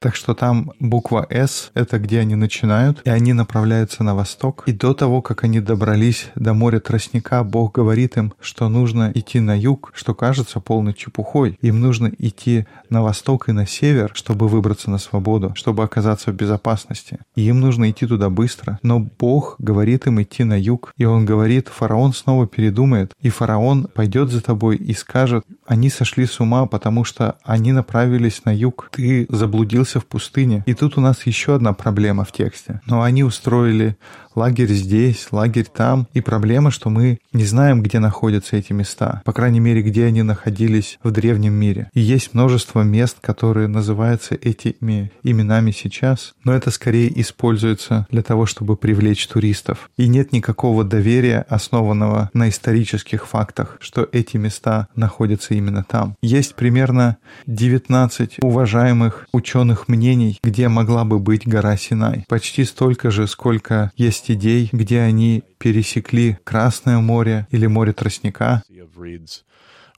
Так 0.00 0.14
что 0.14 0.34
там 0.34 0.70
буква 0.78 1.26
«С»— 1.28 1.72
это 1.74 1.98
где 1.98 2.20
они 2.20 2.36
начинают, 2.36 3.00
и 3.04 3.10
они 3.10 3.32
направляются 3.32 4.04
на 4.04 4.14
восток. 4.14 4.62
И 4.66 4.72
до 4.72 4.94
того, 4.94 5.22
как 5.22 5.42
они 5.42 5.58
добрались 5.58 6.28
до 6.36 6.54
моря 6.54 6.78
Тростника, 6.78 7.42
Бог 7.42 7.74
говорит 7.74 8.16
им, 8.16 8.32
что 8.40 8.68
нужно 8.68 9.10
идти 9.12 9.40
на 9.40 9.58
юг, 9.58 9.90
что 9.96 10.14
кажется 10.14 10.60
полной 10.60 10.94
чепухой. 10.94 11.58
Им 11.62 11.80
нужно 11.80 12.12
идти 12.16 12.66
на 12.90 13.02
восток 13.02 13.48
и 13.48 13.52
на 13.52 13.66
север, 13.66 14.12
чтобы 14.14 14.46
выбраться 14.46 14.88
на 14.88 14.98
свободу, 14.98 15.52
чтобы 15.56 15.82
оказаться 15.82 16.30
в 16.30 16.36
безопасности. 16.36 17.18
И 17.34 17.42
им 17.42 17.58
нужно 17.58 17.90
идти 17.90 18.06
туда 18.06 18.30
быстро. 18.30 18.78
Но 18.84 19.00
Бог 19.00 19.56
говорит 19.58 20.06
им 20.06 20.22
идти 20.22 20.44
на 20.44 20.56
юг, 20.56 20.92
и 20.96 21.06
Он 21.06 21.24
говорит, 21.24 21.66
фараон 21.66 22.12
снова 22.12 22.46
передумает, 22.46 23.14
и 23.20 23.30
фараон 23.30 23.88
пойдет 23.92 24.30
за 24.30 24.42
тобой 24.42 24.76
и 24.76 24.94
скажет, 24.94 25.44
они 25.66 25.90
сошли 25.90 26.24
с 26.24 26.38
ума, 26.38 26.66
потому 26.66 27.02
что 27.02 27.36
они 27.42 27.72
направились 27.72 28.44
на 28.44 28.54
юг. 28.54 28.90
Ты 28.92 29.26
заблудился 29.28 29.87
в 29.94 30.06
пустыне. 30.06 30.62
И 30.66 30.74
тут 30.74 30.98
у 30.98 31.00
нас 31.00 31.26
еще 31.26 31.54
одна 31.54 31.72
проблема 31.72 32.24
в 32.24 32.32
тексте. 32.32 32.80
Но 32.86 33.02
они 33.02 33.24
устроили 33.24 33.96
лагерь 34.38 34.72
здесь, 34.72 35.28
лагерь 35.32 35.66
там. 35.66 36.06
И 36.14 36.20
проблема, 36.20 36.70
что 36.70 36.90
мы 36.90 37.18
не 37.32 37.44
знаем, 37.44 37.82
где 37.82 37.98
находятся 37.98 38.56
эти 38.56 38.72
места. 38.72 39.20
По 39.24 39.32
крайней 39.32 39.60
мере, 39.60 39.82
где 39.82 40.04
они 40.06 40.22
находились 40.22 40.98
в 41.02 41.10
древнем 41.10 41.54
мире. 41.54 41.90
И 41.92 42.00
есть 42.00 42.34
множество 42.34 42.82
мест, 42.82 43.16
которые 43.20 43.66
называются 43.66 44.36
этими 44.36 45.10
именами 45.24 45.72
сейчас. 45.72 46.34
Но 46.44 46.54
это 46.54 46.70
скорее 46.70 47.20
используется 47.20 48.06
для 48.10 48.22
того, 48.22 48.46
чтобы 48.46 48.76
привлечь 48.76 49.26
туристов. 49.26 49.90
И 49.96 50.06
нет 50.06 50.32
никакого 50.32 50.84
доверия, 50.84 51.44
основанного 51.48 52.30
на 52.32 52.48
исторических 52.48 53.26
фактах, 53.26 53.76
что 53.80 54.08
эти 54.12 54.36
места 54.36 54.86
находятся 54.94 55.54
именно 55.54 55.82
там. 55.82 56.14
Есть 56.22 56.54
примерно 56.54 57.16
19 57.46 58.38
уважаемых 58.42 59.26
ученых 59.32 59.88
мнений, 59.88 60.38
где 60.44 60.68
могла 60.68 61.04
бы 61.04 61.18
быть 61.18 61.46
гора 61.46 61.76
Синай. 61.76 62.24
Почти 62.28 62.64
столько 62.64 63.10
же, 63.10 63.26
сколько 63.26 63.90
есть 63.96 64.27
идей, 64.30 64.68
где 64.72 65.00
они 65.00 65.42
пересекли 65.58 66.38
Красное 66.44 66.98
море 66.98 67.46
или 67.50 67.66
море 67.66 67.92
тростника. 67.92 68.62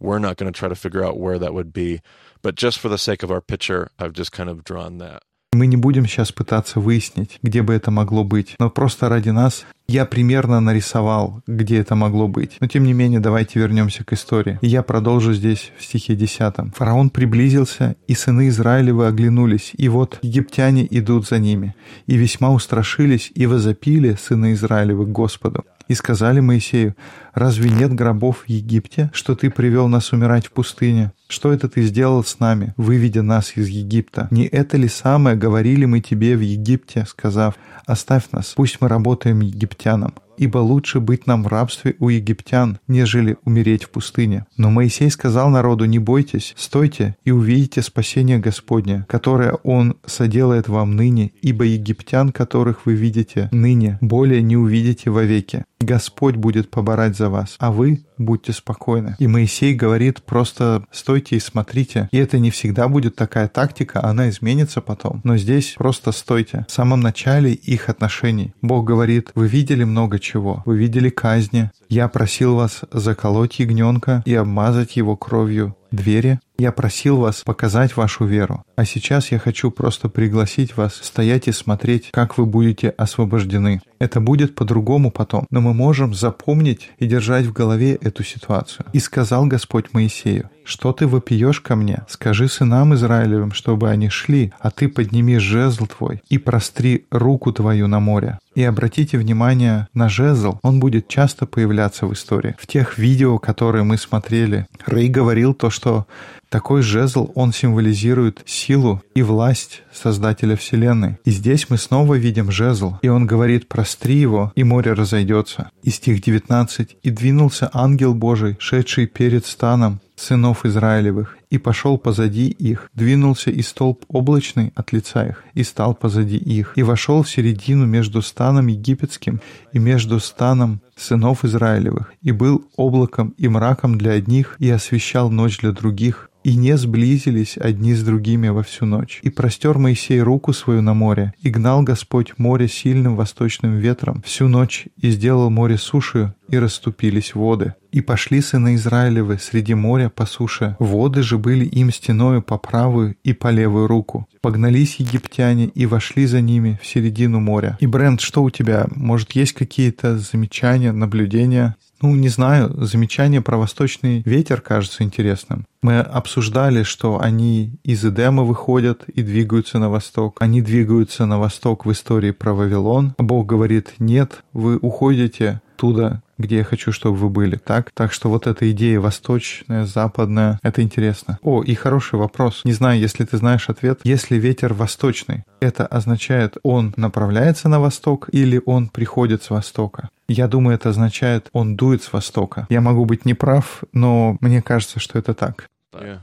We're 0.01 0.19
not 0.19 0.37
going 0.39 0.51
to 0.51 0.59
try 0.59 0.69
to 0.69 0.75
figure 0.75 1.05
out 1.05 1.19
where 1.19 1.39
that 1.39 1.53
would 1.53 1.75
be, 1.75 2.01
but 2.41 2.55
just 2.55 2.79
for 2.79 2.89
the 2.89 2.97
sake 2.97 3.23
of 3.23 3.31
our 3.31 3.43
picture, 3.43 3.91
I've 3.99 4.15
just 4.15 4.33
kind 4.33 4.49
of 4.49 4.65
drawn 4.65 4.97
that. 4.99 5.23
Мы 5.52 5.66
не 5.66 5.76
будем 5.76 6.07
сейчас 6.07 6.30
пытаться 6.30 6.78
выяснить, 6.78 7.40
где 7.42 7.62
бы 7.62 7.75
это 7.75 7.90
могло 7.90 8.23
быть, 8.23 8.54
но 8.61 8.71
просто 8.71 9.09
ради 9.09 9.30
нас 9.30 9.66
я 9.88 10.07
примерно 10.07 10.61
нарисовал, 10.61 11.42
где 11.49 11.78
это 11.78 11.97
могло 11.97 12.28
быть. 12.28 12.57
Но 12.61 12.69
тем 12.69 12.85
не 12.85 12.92
менее, 12.92 13.19
давайте 13.19 13.59
вернемся 13.59 14.04
к 14.04 14.12
истории. 14.12 14.61
И 14.61 14.69
я 14.69 14.85
продолжу 14.85 15.33
здесь 15.33 15.73
в 15.76 15.83
стихе 15.83 16.14
10. 16.14 16.73
Фараон 16.76 17.11
приблизился, 17.11 17.97
и 18.07 18.14
сыны 18.14 18.47
Израилевы 18.47 19.09
оглянулись, 19.09 19.73
и 19.76 19.88
вот 19.88 20.21
египтяне 20.23 20.87
идут 20.88 21.26
за 21.26 21.40
ними. 21.40 21.75
И 22.07 22.16
весьма 22.16 22.52
устрашились, 22.52 23.33
и 23.35 23.47
возопили 23.47 24.16
сыны 24.21 24.52
Израилевы 24.52 25.07
к 25.07 25.09
Господу. 25.09 25.64
И 25.91 25.95
сказали 25.95 26.39
Моисею, 26.39 26.95
«Разве 27.35 27.69
нет 27.69 27.93
гробов 27.93 28.45
в 28.45 28.49
Египте, 28.49 29.11
что 29.13 29.35
ты 29.35 29.51
привел 29.51 29.89
нас 29.89 30.13
умирать 30.13 30.47
в 30.47 30.53
пустыне? 30.53 31.11
Что 31.27 31.53
это 31.53 31.69
ты 31.69 31.83
сделал 31.83 32.23
с 32.23 32.39
нами, 32.39 32.75
выведя 32.77 33.23
нас 33.23 33.57
из 33.57 33.67
Египта? 33.67 34.29
Не 34.31 34.47
это 34.47 34.77
ли 34.77 34.87
самое 34.87 35.35
говорили 35.35 35.87
мы 35.87 35.99
тебе 35.99 36.37
в 36.37 36.43
Египте, 36.43 37.07
сказав, 37.09 37.57
«Оставь 37.87 38.31
нас, 38.31 38.53
пусть 38.55 38.81
мы 38.81 38.87
работаем 38.87 39.41
египтянам»? 39.41 40.15
Ибо 40.41 40.57
лучше 40.59 41.01
быть 41.01 41.27
нам 41.27 41.45
в 41.45 41.49
рабстве 41.49 41.95
у 41.99 42.09
египтян, 42.09 42.79
нежели 42.89 43.37
умереть 43.45 43.85
в 43.85 43.91
пустыне. 43.91 44.47
Но 44.57 44.71
Моисей 44.71 45.11
сказал 45.11 45.51
народу, 45.51 45.85
не 45.85 45.99
бойтесь, 45.99 46.55
стойте 46.57 47.17
и 47.25 47.31
увидите 47.31 47.83
спасение 47.83 48.39
Господне, 48.39 49.05
которое 49.07 49.53
Он 49.63 49.97
соделает 50.07 50.67
вам 50.69 50.97
ныне, 50.97 51.33
ибо 51.43 51.65
египтян, 51.65 52.33
которых 52.33 52.87
вы 52.87 52.95
видите 52.95 53.51
ныне, 53.53 53.99
более 54.01 54.41
не 54.41 54.57
увидите 54.57 55.11
вовеки. 55.11 55.65
Господь 55.81 56.37
будет 56.37 56.71
поборать 56.71 57.17
за 57.17 57.31
вас, 57.31 57.57
а 57.59 57.73
вы 57.73 58.05
будьте 58.19 58.53
спокойны. 58.53 59.17
И 59.19 59.27
Моисей 59.27 59.75
говорит 59.75 60.23
просто 60.23 60.85
стойте 60.93 61.37
и 61.37 61.41
смотрите. 61.41 62.09
И 62.13 62.19
это 62.19 62.39
не 62.39 62.51
всегда 62.51 62.87
будет 62.89 63.17
такая 63.17 63.49
тактика, 63.49 64.05
она 64.05 64.29
изменится 64.29 64.83
потом. 64.83 65.23
Но 65.25 65.39
здесь 65.39 65.75
просто 65.79 66.13
стойте. 66.13 66.67
В 66.69 66.73
самом 66.73 67.01
начале 67.01 67.53
их 67.53 67.89
отношений 67.89 68.53
Бог 68.61 68.85
говорит, 68.85 69.31
вы 69.35 69.49
видели 69.49 69.85
много 69.85 70.19
чего, 70.19 70.30
вы 70.39 70.79
видели 70.79 71.09
казни. 71.11 71.71
Я 71.89 72.09
просил 72.09 72.55
вас 72.57 72.83
заколоть 72.93 73.59
ягненка 73.59 74.23
и 74.27 74.35
обмазать 74.35 74.97
его 74.97 75.17
кровью 75.17 75.77
двери. 75.91 76.41
Я 76.61 76.73
просил 76.73 77.17
вас 77.17 77.40
показать 77.43 77.97
вашу 77.97 78.26
веру, 78.26 78.62
а 78.76 78.85
сейчас 78.85 79.33
я 79.33 79.38
хочу 79.38 79.71
просто 79.71 80.11
пригласить 80.11 80.76
вас 80.76 80.95
стоять 80.95 81.49
и 81.49 81.52
смотреть, 81.52 82.11
как 82.11 82.37
вы 82.37 82.45
будете 82.45 82.90
освобождены. 82.90 83.81
Это 83.99 84.21
будет 84.21 84.55
по-другому 84.55 85.11
потом, 85.11 85.47
но 85.49 85.62
мы 85.62 85.73
можем 85.73 86.12
запомнить 86.12 86.90
и 86.99 87.07
держать 87.07 87.47
в 87.47 87.55
голове 87.55 87.95
эту 87.95 88.25
ситуацию. 88.25 88.85
«И 88.93 88.99
сказал 88.99 89.47
Господь 89.47 89.95
Моисею, 89.95 90.50
что 90.64 90.93
ты 90.93 91.07
вопиешь 91.07 91.61
ко 91.61 91.75
мне? 91.75 92.05
Скажи 92.09 92.47
сынам 92.47 92.95
Израилевым, 92.95 93.52
чтобы 93.52 93.90
они 93.90 94.09
шли, 94.09 94.52
а 94.61 94.71
ты 94.71 94.88
подними 94.88 95.38
жезл 95.38 95.87
твой 95.87 96.23
и 96.29 96.38
простри 96.38 97.07
руку 97.11 97.52
твою 97.52 97.88
на 97.88 97.99
море. 97.99 98.38
И 98.55 98.62
обратите 98.62 99.19
внимание 99.19 99.88
на 99.95 100.09
жезл, 100.09 100.59
он 100.62 100.79
будет 100.79 101.09
часто 101.09 101.47
появляться 101.47 102.07
в 102.07 102.12
истории. 102.12 102.55
В 102.59 102.67
тех 102.67 102.99
видео, 102.99 103.38
которые 103.38 103.85
мы 103.85 103.97
смотрели, 103.97 104.67
Рэй 104.87 105.09
говорил 105.09 105.55
то, 105.55 105.71
что 105.71 106.07
такой 106.50 106.83
жезл, 106.83 107.30
он 107.35 107.52
символизирует 107.52 108.42
силу 108.45 109.02
и 109.14 109.23
власть 109.23 109.83
Создателя 109.92 110.57
Вселенной. 110.57 111.19
И 111.25 111.30
здесь 111.30 111.71
мы 111.71 111.78
снова 111.78 112.14
видим 112.14 112.50
жезл, 112.50 112.97
и 113.02 113.09
он 113.09 113.26
говорит 113.26 113.69
«простри 113.69 114.16
его, 114.16 114.52
и 114.54 114.64
море 114.64 114.92
разойдется». 114.92 115.71
И 115.83 115.90
стих 115.90 116.23
19 116.23 116.97
«И 117.02 117.11
двинулся 117.11 117.71
ангел 117.73 118.14
Божий, 118.14 118.57
шедший 118.61 119.07
перед 119.07 119.47
станом, 119.47 120.00
сынов 120.16 120.66
Израилевых, 120.66 121.38
и 121.50 121.59
пошел 121.59 121.99
позади 121.99 122.49
их, 122.49 122.90
двинулся 122.95 123.50
и 123.50 123.62
столб 123.62 124.04
облачный 124.09 124.73
от 124.75 124.92
лица 124.92 125.26
их, 125.26 125.42
и 125.54 125.64
стал 125.64 125.95
позади 125.95 126.37
их, 126.37 126.75
и 126.76 126.83
вошел 126.83 127.23
в 127.23 127.30
середину 127.30 127.87
между 127.87 128.23
станом 128.23 128.69
египетским 128.69 129.40
и 129.73 129.78
между 129.78 130.21
станом 130.21 130.80
сынов 130.97 131.45
Израилевых, 131.45 132.12
и 132.23 132.33
был 132.33 132.66
облаком 132.76 133.35
и 133.38 133.49
мраком 133.49 133.97
для 133.97 134.12
одних, 134.12 134.57
и 134.59 134.71
освещал 134.71 135.30
ночь 135.30 135.59
для 135.59 135.73
других, 135.73 136.30
и 136.45 136.57
не 136.57 136.77
сблизились 136.77 137.57
одни 137.59 137.95
с 137.95 138.03
другими 138.03 138.49
во 138.49 138.63
всю 138.63 138.87
ночь. 138.87 139.21
И 139.23 139.31
простер 139.31 139.79
Моисей 139.79 140.21
руку 140.21 140.53
свою 140.53 140.83
на 140.83 140.95
море, 140.95 141.35
и 141.43 141.51
гнал 141.51 141.83
Господь 141.83 142.39
море 142.39 142.69
сильным 142.69 143.17
восточным 143.17 143.77
ветром 143.77 144.23
всю 144.25 144.49
ночь, 144.49 144.87
и 144.97 145.11
сделал 145.11 145.51
море 145.51 145.77
сушью, 145.77 146.35
и 146.49 146.59
расступились 146.59 147.35
воды. 147.35 147.75
И 147.93 148.01
пошли 148.01 148.41
сыны 148.41 148.75
Израилевы 148.77 149.39
среди 149.39 149.75
моря 149.75 150.09
по 150.09 150.27
суше. 150.27 150.77
Воды 150.79 151.23
же 151.23 151.39
были 151.39 151.65
им 151.65 151.93
стеною 151.93 152.43
по 152.43 152.57
правую 152.59 153.17
и 153.25 153.33
по 153.33 153.49
левую 153.49 153.87
руку. 153.87 154.29
Погнались 154.41 154.97
египтяне 154.97 155.67
и 155.67 155.87
вошли 155.87 156.27
за 156.27 156.41
ними 156.41 156.79
в 156.83 156.87
середину 156.87 157.41
моря. 157.41 157.77
И, 157.81 157.87
Брент, 157.87 158.21
что 158.21 158.43
у 158.43 158.51
тебя? 158.51 158.87
Может, 158.95 159.33
есть 159.33 159.53
какие-то 159.53 160.19
замечания, 160.19 160.93
наблюдения? 160.93 161.77
Ну, 162.02 162.14
не 162.14 162.28
знаю, 162.28 162.73
замечание 162.85 163.42
про 163.42 163.59
восточный 163.59 164.23
ветер 164.25 164.61
кажется 164.61 165.02
интересным. 165.02 165.66
Мы 165.83 165.99
обсуждали, 166.00 166.83
что 166.83 167.21
они 167.21 167.78
из 167.85 168.04
Эдема 168.04 168.42
выходят 168.45 169.04
и 169.09 169.23
двигаются 169.23 169.78
на 169.78 169.90
восток. 169.90 170.37
Они 170.40 170.62
двигаются 170.62 171.26
на 171.26 171.38
восток 171.38 171.85
в 171.85 171.92
истории 171.92 172.30
про 172.30 172.54
Вавилон. 172.54 173.14
Бог 173.19 173.47
говорит, 173.47 173.95
нет, 173.99 174.45
вы 174.52 174.78
уходите 174.78 175.61
туда, 175.81 176.21
где 176.37 176.59
я 176.59 176.65
хочу, 176.65 176.93
чтобы 176.93 177.17
вы 177.17 177.31
были, 177.31 177.57
так? 177.57 177.91
Так 177.95 178.13
что 178.13 178.29
вот 178.29 178.47
эта 178.47 178.71
идея 178.71 179.01
восточная, 179.01 179.87
западная, 179.87 180.61
это 180.63 180.83
интересно. 180.83 181.39
О, 181.43 181.63
и 181.63 181.75
хороший 181.75 182.19
вопрос. 182.19 182.61
Не 182.65 182.73
знаю, 182.73 183.01
если 183.01 183.25
ты 183.25 183.39
знаешь 183.39 183.71
ответ. 183.71 184.01
Если 184.05 184.37
ветер 184.37 184.75
восточный, 184.75 185.45
это 185.61 185.87
означает, 185.87 186.59
он 186.63 186.93
направляется 186.97 187.71
на 187.71 187.81
восток 187.81 188.29
или 188.31 188.61
он 188.67 188.89
приходит 188.89 189.43
с 189.43 189.49
востока? 189.49 190.11
Я 190.29 190.49
думаю, 190.49 190.75
это 190.75 190.91
означает, 190.91 191.49
он 191.53 191.77
дует 191.77 192.03
с 192.03 192.13
востока. 192.13 192.67
Я 192.69 192.83
могу 192.83 193.07
быть 193.07 193.25
неправ, 193.25 193.83
но 193.95 194.37
мне 194.41 194.61
кажется, 194.61 195.01
что 195.01 195.19
это 195.19 195.33
так. 195.33 195.67
Yeah. 195.93 196.19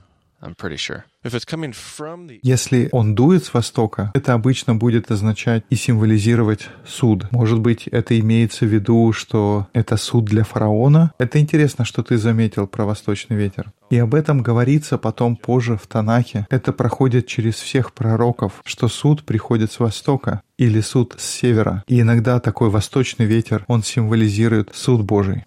Если 2.44 2.90
он 2.92 3.16
дует 3.16 3.44
с 3.44 3.54
востока, 3.54 4.12
это 4.14 4.34
обычно 4.34 4.76
будет 4.76 5.10
означать 5.10 5.64
и 5.70 5.76
символизировать 5.76 6.70
суд. 6.86 7.32
Может 7.32 7.60
быть, 7.60 7.88
это 7.88 8.20
имеется 8.20 8.66
в 8.66 8.70
виду, 8.70 9.12
что 9.14 9.68
это 9.74 9.98
суд 9.98 10.26
для 10.26 10.44
фараона? 10.44 11.12
Это 11.18 11.40
интересно, 11.40 11.86
что 11.86 12.04
ты 12.04 12.18
заметил 12.18 12.68
про 12.68 12.86
восточный 12.86 13.36
ветер. 13.36 13.72
И 13.90 13.98
об 13.98 14.14
этом 14.14 14.44
говорится 14.44 14.98
потом 14.98 15.38
позже 15.38 15.78
в 15.78 15.88
Танахе. 15.88 16.46
Это 16.50 16.72
проходит 16.72 17.26
через 17.26 17.56
всех 17.56 17.94
пророков, 17.94 18.62
что 18.64 18.88
суд 18.88 19.24
приходит 19.24 19.72
с 19.72 19.80
востока 19.80 20.42
или 20.58 20.82
суд 20.82 21.16
с 21.18 21.26
севера. 21.26 21.84
И 21.88 22.02
иногда 22.02 22.40
такой 22.40 22.70
восточный 22.70 23.26
ветер, 23.26 23.66
он 23.68 23.82
символизирует 23.82 24.70
суд 24.74 25.02
Божий. 25.04 25.46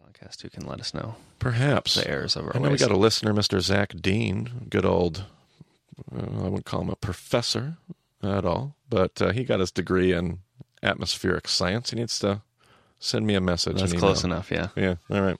Perhaps. 1.41 1.95
The 1.95 2.09
errors 2.09 2.37
of 2.37 2.45
our 2.45 2.57
I 2.57 2.61
know 2.61 2.71
we 2.71 2.77
got 2.77 2.91
a 2.93 2.97
listener, 2.97 3.33
Mr. 3.35 3.61
Zach 3.61 3.95
Dean, 4.01 4.67
good 4.71 4.85
old, 4.85 5.25
uh, 6.15 6.21
I 6.21 6.43
wouldn't 6.45 6.67
call 6.67 6.83
him 6.83 6.91
a 6.91 6.97
professor 6.97 7.79
at 8.23 8.45
all, 8.45 8.77
but 8.89 9.21
uh, 9.21 9.33
he 9.33 9.43
got 9.45 9.59
his 9.59 9.73
degree 9.73 10.13
in 10.13 10.39
atmospheric 10.83 11.49
science. 11.49 11.91
He 11.91 11.97
needs 11.97 12.19
to 12.21 12.43
send 12.99 13.27
me 13.27 13.35
a 13.35 13.41
message. 13.41 13.81
That's 13.81 13.95
close 13.95 14.23
enough, 14.23 14.51
yeah. 14.51 14.69
Yeah, 14.77 14.97
all 15.11 15.23
right. 15.23 15.39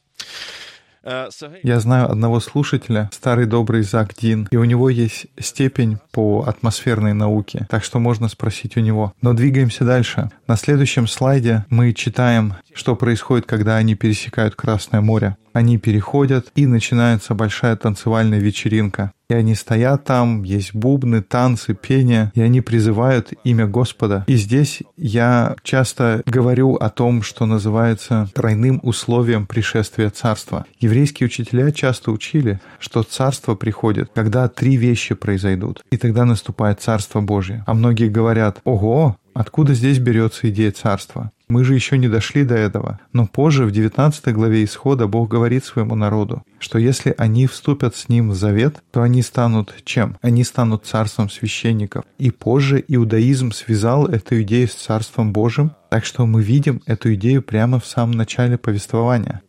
Hey, 1.03 1.61
Я 1.63 1.81
знаю 1.81 2.11
одного 2.11 2.41
слушателя, 2.41 3.09
старый 3.13 3.47
добрый 3.47 3.83
Зак 3.83 4.15
Дин, 4.15 4.49
и 4.51 4.57
у 4.57 4.65
него 4.65 4.91
есть 4.91 5.29
степень 5.39 5.99
по 6.13 6.45
атмосферной 6.47 7.15
науке, 7.15 7.67
так 7.71 7.85
что 7.85 7.99
можно 7.99 8.29
спросить 8.29 8.77
у 8.77 8.81
него. 8.81 9.15
Но 9.23 9.33
двигаемся 9.33 9.85
дальше. 9.85 10.31
На 10.47 10.57
следующем 10.57 11.07
слайде 11.07 11.65
мы 11.71 11.95
читаем, 11.95 12.55
что 12.75 12.97
происходит, 12.97 13.47
когда 13.47 13.77
они 13.77 13.95
пересекают 13.95 14.57
Красное 14.57 15.01
море. 15.01 15.37
Они 15.53 15.79
переходят, 15.79 16.53
и 16.55 16.67
начинается 16.67 17.35
большая 17.35 17.77
танцевальная 17.77 18.39
вечеринка. 18.39 19.13
И 19.31 19.35
они 19.35 19.55
стоят 19.55 20.05
там, 20.05 20.43
есть 20.43 20.75
бубны, 20.75 21.23
танцы, 21.23 21.73
пение, 21.73 22.33
и 22.35 22.41
они 22.41 22.61
призывают 22.61 23.33
имя 23.45 23.69
Господа. 23.69 24.25
И 24.27 24.35
здесь 24.35 24.83
я 24.97 25.55
часто 25.63 26.23
говорю 26.27 26.75
о 26.75 26.91
том, 26.91 27.23
что 27.23 27.47
называется 27.47 28.29
тройным 28.35 28.81
условием 28.83 29.47
пришествия 29.47 30.11
царства. 30.11 30.67
Еврейские 30.81 31.27
учителя 31.29 31.71
часто 31.71 32.11
учили, 32.11 32.61
что 32.81 33.05
царство 33.05 33.55
приходит, 33.55 34.11
когда 34.15 34.49
три 34.49 34.77
вещи 34.77 35.15
произойдут, 35.15 35.85
и 35.93 35.97
тогда 35.97 36.25
наступает 36.25 36.81
царство 36.81 37.21
Божье. 37.21 37.63
А 37.69 37.75
многие 37.75 38.09
говорят, 38.09 38.61
ого, 38.65 39.17
Откуда 39.35 39.75
здесь 39.75 39.99
берется 39.99 40.49
идея 40.51 40.73
царства? 40.73 41.33
Мы 41.49 41.65
же 41.65 41.75
еще 41.75 41.99
не 41.99 42.09
дошли 42.09 42.45
до 42.45 42.55
этого. 42.55 43.01
Но 43.13 43.27
позже, 43.27 43.65
в 43.65 43.73
19 43.73 44.33
главе 44.33 44.65
Исхода, 44.65 45.07
Бог 45.07 45.29
говорит 45.29 45.65
своему 45.65 45.97
народу, 45.97 46.45
что 46.59 46.79
если 46.79 47.15
они 47.19 47.47
вступят 47.47 47.97
с 47.97 48.09
Ним 48.09 48.31
в 48.31 48.35
завет, 48.35 48.83
то 48.93 49.03
они 49.03 49.23
станут 49.23 49.75
чем? 49.85 50.17
Они 50.23 50.45
станут 50.45 50.87
царством 50.87 51.29
священников. 51.29 52.05
И 52.19 52.31
позже 52.31 52.85
иудаизм 52.87 53.51
связал 53.53 54.07
эту 54.07 54.43
идею 54.43 54.69
с 54.69 54.75
Царством 54.75 55.33
Божьим, 55.33 55.73
так 55.91 56.05
что 56.05 56.27
мы 56.27 56.43
видим 56.43 56.83
эту 56.87 57.15
идею 57.15 57.43
прямо 57.43 57.81
в 57.81 57.87
самом 57.87 58.13
начале 58.13 58.59
повествования. 58.59 59.43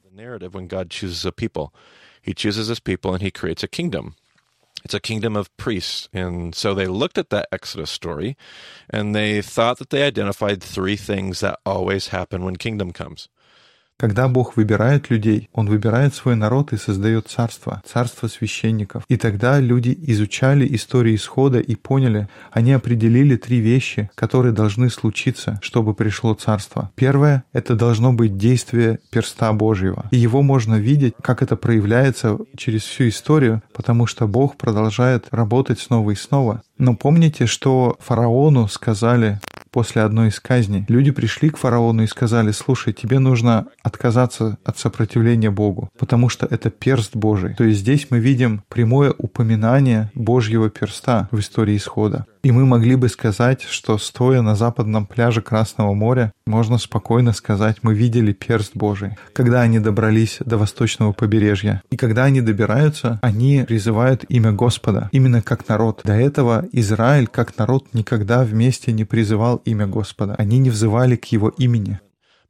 It's 4.83 4.93
a 4.93 4.99
kingdom 4.99 5.35
of 5.35 5.55
priests. 5.57 6.09
And 6.13 6.55
so 6.55 6.73
they 6.73 6.87
looked 6.87 7.17
at 7.17 7.29
that 7.29 7.47
Exodus 7.51 7.91
story 7.91 8.35
and 8.89 9.15
they 9.15 9.41
thought 9.41 9.77
that 9.79 9.89
they 9.89 10.03
identified 10.03 10.61
three 10.61 10.95
things 10.95 11.39
that 11.41 11.59
always 11.65 12.09
happen 12.09 12.43
when 12.43 12.55
kingdom 12.55 12.91
comes. 12.91 13.29
Когда 14.01 14.27
Бог 14.27 14.57
выбирает 14.57 15.11
людей, 15.11 15.47
Он 15.53 15.69
выбирает 15.69 16.15
свой 16.15 16.35
народ 16.35 16.73
и 16.73 16.77
создает 16.77 17.27
царство, 17.27 17.83
царство 17.85 18.27
священников. 18.27 19.03
И 19.09 19.15
тогда 19.15 19.59
люди 19.59 19.95
изучали 20.07 20.67
историю 20.75 21.13
исхода 21.13 21.59
и 21.59 21.75
поняли, 21.75 22.27
они 22.51 22.73
определили 22.73 23.35
три 23.35 23.59
вещи, 23.59 24.09
которые 24.15 24.53
должны 24.53 24.89
случиться, 24.89 25.59
чтобы 25.61 25.93
пришло 25.93 26.33
царство. 26.33 26.89
Первое— 26.95 27.43
это 27.53 27.75
должно 27.75 28.11
быть 28.11 28.37
действие 28.37 28.97
перста 29.11 29.53
Божьего. 29.53 30.07
И 30.09 30.17
его 30.17 30.41
можно 30.41 30.79
видеть, 30.79 31.13
как 31.21 31.43
это 31.43 31.55
проявляется 31.55 32.39
через 32.57 32.81
всю 32.81 33.07
историю, 33.07 33.61
потому 33.71 34.07
что 34.07 34.27
Бог 34.27 34.57
продолжает 34.57 35.27
работать 35.29 35.79
снова 35.79 36.09
и 36.09 36.15
снова. 36.15 36.63
Но 36.79 36.95
помните, 36.95 37.45
что 37.45 37.97
фараону 37.99 38.67
сказали 38.67 39.39
после 39.71 40.01
одной 40.01 40.29
из 40.29 40.39
казней. 40.39 40.85
Люди 40.87 41.11
пришли 41.11 41.49
к 41.49 41.57
фараону 41.57 42.03
и 42.03 42.07
сказали, 42.07 42.51
слушай, 42.51 42.93
тебе 42.93 43.19
нужно 43.19 43.67
отказаться 43.83 44.57
от 44.63 44.77
сопротивления 44.77 45.49
Богу, 45.49 45.89
потому 45.97 46.29
что 46.29 46.45
это 46.45 46.69
перст 46.69 47.15
Божий. 47.15 47.55
То 47.55 47.63
есть 47.63 47.79
здесь 47.79 48.07
мы 48.09 48.19
видим 48.19 48.63
прямое 48.69 49.13
упоминание 49.17 50.11
Божьего 50.13 50.69
перста 50.69 51.29
в 51.31 51.39
истории 51.39 51.77
исхода. 51.77 52.25
И 52.43 52.51
мы 52.51 52.65
могли 52.65 52.95
бы 52.95 53.07
сказать, 53.07 53.61
что 53.61 53.99
стоя 53.99 54.41
на 54.41 54.55
западном 54.55 55.05
пляже 55.05 55.43
Красного 55.43 55.93
моря, 55.93 56.33
можно 56.47 56.79
спокойно 56.79 57.33
сказать, 57.33 57.77
мы 57.83 57.93
видели 57.93 58.33
перст 58.33 58.71
Божий, 58.75 59.15
когда 59.33 59.61
они 59.61 59.79
добрались 59.79 60.39
до 60.39 60.57
восточного 60.57 61.13
побережья. 61.13 61.83
И 61.91 61.97
когда 61.97 62.23
они 62.23 62.41
добираются, 62.41 63.19
они 63.21 63.63
призывают 63.67 64.23
имя 64.27 64.51
Господа, 64.53 65.09
именно 65.11 65.43
как 65.43 65.67
народ. 65.67 66.01
До 66.03 66.13
этого 66.13 66.65
Израиль 66.71 67.27
как 67.27 67.57
народ 67.59 67.93
никогда 67.93 68.43
вместе 68.43 68.91
не 68.91 69.05
призывал 69.05 69.57
имя 69.65 69.85
Господа. 69.85 70.33
Они 70.39 70.57
не 70.57 70.71
взывали 70.71 71.15
к 71.15 71.25
его 71.25 71.49
имени. 71.49 71.99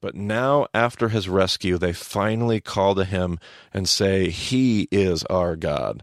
But 0.02 0.16
now, 0.16 0.66
after 0.74 1.10
his 1.10 1.30
rescue, 1.30 1.78
they 1.78 1.94
finally 1.94 2.60
call 2.60 2.96
to 2.96 3.06
him 3.06 3.40
and 3.72 3.88
say, 3.88 4.30
He 4.30 4.88
is 4.90 5.24
our 5.26 5.56
God. 5.56 6.02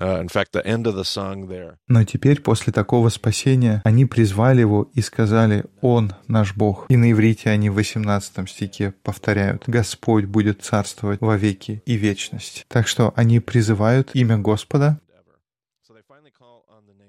Uh. 0.00 1.76
Но 1.88 2.04
теперь, 2.04 2.40
после 2.40 2.72
такого 2.72 3.08
спасения, 3.10 3.80
они 3.84 4.06
призвали 4.06 4.60
его 4.60 4.90
и 4.92 5.00
сказали 5.00 5.64
«Он 5.80 6.12
наш 6.26 6.56
Бог». 6.56 6.86
И 6.88 6.96
на 6.96 7.12
иврите 7.12 7.50
они 7.50 7.70
в 7.70 7.74
18 7.74 8.48
стихе 8.48 8.92
повторяют 9.02 9.64
«Господь 9.68 10.24
будет 10.24 10.62
царствовать 10.62 11.20
во 11.20 11.36
веки 11.36 11.82
и 11.86 11.94
вечность». 11.94 12.64
Так 12.68 12.88
что 12.88 13.12
они 13.14 13.38
призывают 13.38 14.10
имя 14.14 14.36
Господа, 14.38 14.98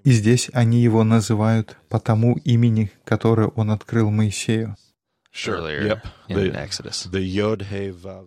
и 0.04 0.12
здесь 0.12 0.51
они 0.54 0.82
его 0.82 1.04
называют 1.04 1.77
по 1.89 2.00
тому 2.00 2.38
имени, 2.46 2.92
которое 3.04 3.48
он 3.48 3.72
открыл 3.72 4.12
Моисею. 4.12 4.75
Yep. 5.88 6.00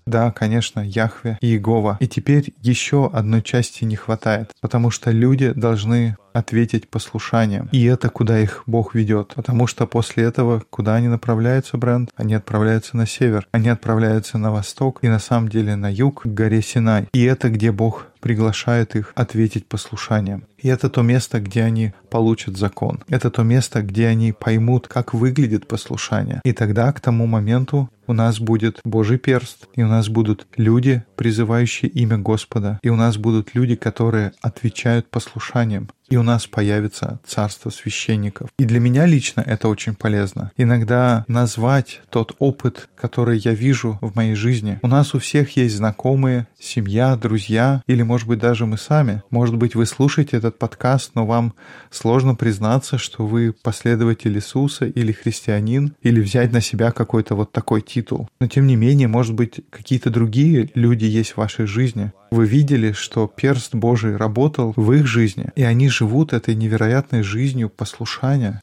Да, 0.06 0.30
конечно, 0.30 0.80
Яхве 0.80 1.38
и 1.40 1.48
Иегова. 1.48 1.96
И 2.00 2.06
теперь 2.06 2.54
еще 2.60 3.10
одной 3.12 3.42
части 3.42 3.84
не 3.84 3.96
хватает, 3.96 4.52
потому 4.60 4.90
что 4.90 5.10
люди 5.10 5.52
должны 5.52 6.16
ответить 6.32 6.88
послушанием. 6.88 7.68
И 7.72 7.84
это 7.84 8.10
куда 8.10 8.38
их 8.38 8.62
Бог 8.66 8.94
ведет. 8.94 9.32
Потому 9.34 9.66
что 9.66 9.86
после 9.86 10.24
этого, 10.24 10.62
куда 10.70 10.96
они 10.96 11.08
направляются, 11.08 11.76
Брент? 11.76 12.10
Они 12.14 12.34
отправляются 12.34 12.96
на 12.96 13.06
север. 13.06 13.48
Они 13.50 13.68
отправляются 13.68 14.38
на 14.38 14.52
восток 14.52 15.00
и 15.02 15.08
на 15.08 15.18
самом 15.18 15.48
деле 15.48 15.74
на 15.74 15.90
юг, 15.90 16.22
к 16.22 16.26
горе 16.26 16.62
Синай. 16.62 17.08
И 17.12 17.24
это 17.24 17.48
где 17.48 17.72
Бог 17.72 18.07
приглашает 18.20 18.96
их 18.96 19.12
ответить 19.14 19.66
послушанием. 19.66 20.44
И 20.58 20.68
это 20.68 20.88
то 20.88 21.02
место, 21.02 21.40
где 21.40 21.62
они 21.62 21.92
получат 22.10 22.56
закон. 22.56 23.02
Это 23.08 23.30
то 23.30 23.42
место, 23.42 23.82
где 23.82 24.06
они 24.06 24.32
поймут, 24.32 24.88
как 24.88 25.14
выглядит 25.14 25.66
послушание. 25.68 26.40
И 26.44 26.52
тогда, 26.52 26.92
к 26.92 27.00
тому 27.00 27.26
моменту, 27.26 27.90
у 28.08 28.14
нас 28.14 28.40
будет 28.40 28.80
Божий 28.84 29.18
перст, 29.18 29.68
и 29.74 29.82
у 29.82 29.86
нас 29.86 30.08
будут 30.08 30.46
люди, 30.56 31.04
призывающие 31.16 31.90
имя 31.90 32.18
Господа, 32.18 32.80
и 32.82 32.88
у 32.88 32.96
нас 32.96 33.18
будут 33.18 33.54
люди, 33.54 33.76
которые 33.76 34.32
отвечают 34.40 35.10
послушанием, 35.10 35.88
и 36.08 36.16
у 36.16 36.22
нас 36.22 36.46
появится 36.46 37.20
царство 37.26 37.70
священников. 37.70 38.48
И 38.58 38.64
для 38.64 38.80
меня 38.80 39.04
лично 39.04 39.42
это 39.42 39.68
очень 39.68 39.94
полезно. 39.94 40.52
Иногда 40.56 41.24
назвать 41.28 42.00
тот 42.10 42.34
опыт, 42.38 42.88
который 42.96 43.38
я 43.38 43.52
вижу 43.52 43.98
в 44.00 44.16
моей 44.16 44.34
жизни. 44.34 44.78
У 44.82 44.88
нас 44.88 45.14
у 45.14 45.18
всех 45.18 45.56
есть 45.56 45.76
знакомые, 45.76 46.48
семья, 46.58 47.14
друзья, 47.16 47.82
или, 47.86 48.02
может 48.02 48.26
быть, 48.26 48.38
даже 48.38 48.64
мы 48.64 48.78
сами. 48.78 49.22
Может 49.30 49.56
быть, 49.56 49.74
вы 49.74 49.84
слушаете 49.84 50.38
этот 50.38 50.58
подкаст, 50.58 51.12
но 51.14 51.26
вам 51.26 51.54
сложно 51.90 52.34
признаться, 52.34 52.96
что 52.96 53.26
вы 53.26 53.52
последователь 53.52 54.34
Иисуса 54.36 54.86
или 54.86 55.12
христианин, 55.12 55.94
или 56.02 56.20
взять 56.20 56.52
на 56.52 56.60
себя 56.60 56.90
какой-то 56.90 57.34
вот 57.34 57.52
такой 57.52 57.82
титул. 57.98 58.28
Но, 58.40 58.46
тем 58.46 58.66
не 58.66 58.76
менее, 58.76 59.08
может 59.08 59.34
быть, 59.34 59.60
какие-то 59.70 60.10
другие 60.10 60.70
люди 60.74 61.04
есть 61.04 61.32
в 61.32 61.36
вашей 61.38 61.66
жизни. 61.66 62.12
Вы 62.30 62.46
видели, 62.46 62.92
что 62.92 63.26
перст 63.26 63.74
Божий 63.74 64.16
работал 64.16 64.72
в 64.76 64.92
их 64.92 65.06
жизни, 65.06 65.50
и 65.56 65.62
они 65.62 65.88
живут 65.88 66.32
этой 66.32 66.54
невероятной 66.54 67.22
жизнью 67.22 67.70
послушания. 67.70 68.62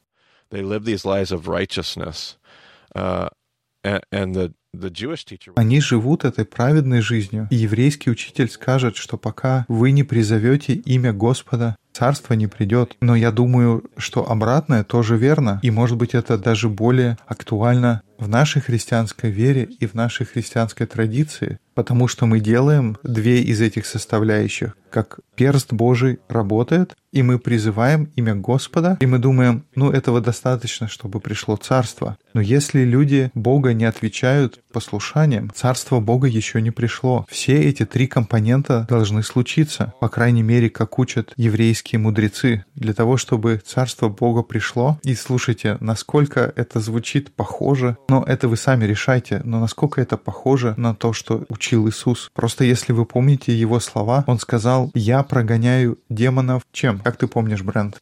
They 0.52 0.62
live 0.62 0.84
these 0.84 1.04
lives 1.04 1.32
of 1.32 1.48
righteousness. 1.48 2.38
Uh, 2.95 3.30
and, 3.84 4.34
the. 4.34 4.54
Они 5.56 5.80
живут 5.80 6.26
этой 6.26 6.43
праведной 6.43 7.00
жизнью. 7.00 7.48
И 7.50 7.56
еврейский 7.56 8.10
учитель 8.12 8.50
скажет, 8.50 8.98
что 8.98 9.17
пока 9.17 9.65
вы 9.69 9.91
не 9.91 10.04
призовете 10.04 10.74
имя 10.74 11.13
Господа, 11.13 11.78
царство 11.96 12.34
не 12.34 12.48
придет. 12.48 12.96
Но 13.00 13.16
я 13.16 13.32
думаю, 13.32 13.84
что 13.98 14.30
обратное 14.30 14.84
тоже 14.84 15.16
верно. 15.16 15.60
И 15.64 15.72
может 15.72 15.98
быть 15.98 16.14
это 16.14 16.38
даже 16.38 16.70
более 16.70 17.18
актуально 17.26 18.02
в 18.18 18.28
нашей 18.28 18.62
христианской 18.62 19.30
вере 19.30 19.68
и 19.80 19.86
в 19.86 19.94
нашей 19.94 20.26
христианской 20.26 20.86
традиции, 20.88 21.60
потому 21.74 22.08
что 22.08 22.26
мы 22.26 22.40
делаем 22.40 22.98
две 23.04 23.42
из 23.42 23.62
этих 23.62 23.86
составляющих. 23.86 24.78
Как 24.90 25.20
перст 25.36 25.74
Божий 25.74 26.20
работает, 26.30 26.96
и 27.12 27.22
мы 27.22 27.38
призываем 27.38 28.10
имя 28.16 28.36
Господа, 28.36 28.98
и 29.02 29.06
мы 29.06 29.20
думаем, 29.20 29.66
ну 29.76 29.92
этого 29.92 30.22
достаточно, 30.22 30.88
чтобы 30.88 31.20
пришло 31.20 31.58
царство. 31.58 32.18
Но 32.34 32.40
если 32.40 32.84
люди 32.84 33.32
Бога 33.34 33.74
не 33.74 33.86
отвечают 33.86 34.62
послушанием, 34.72 35.52
царство 35.54 36.00
Бога 36.00 36.28
еще 36.28 36.62
не 36.62 36.72
пришло. 36.72 37.26
Все 37.30 37.62
эти 37.62 37.86
три 37.86 38.08
компонента 38.08 38.86
должны 38.90 39.24
случиться, 39.24 39.94
по 40.00 40.08
крайней 40.08 40.44
мере, 40.44 40.70
как 40.70 40.98
учат 41.00 41.34
еврейские 41.36 41.85
мудрецы, 41.93 42.65
для 42.76 42.93
того, 42.93 43.17
чтобы 43.17 43.62
царство 43.63 44.10
Бога 44.10 44.41
пришло. 44.41 45.00
И 45.04 45.13
слушайте, 45.15 45.78
насколько 45.80 46.52
это 46.56 46.80
звучит 46.80 47.34
похоже, 47.34 47.98
но 48.10 48.24
это 48.24 48.48
вы 48.48 48.58
сами 48.58 48.86
решайте, 48.86 49.41
но 49.43 49.60
насколько 49.60 50.02
это 50.02 50.17
похоже 50.17 50.74
на 50.78 50.95
то, 50.95 51.13
что 51.13 51.45
учил 51.50 51.88
Иисус. 51.88 52.32
Просто 52.34 52.63
если 52.63 52.91
вы 52.91 53.06
помните 53.06 53.56
его 53.56 53.80
слова, 53.80 54.24
он 54.28 54.39
сказал, 54.39 54.91
я 54.93 55.24
прогоняю 55.24 56.00
демонов 56.10 56.63
чем? 56.71 57.00
Как 57.00 57.17
ты 57.17 57.28
помнишь, 57.28 57.62
Брент? 57.62 58.02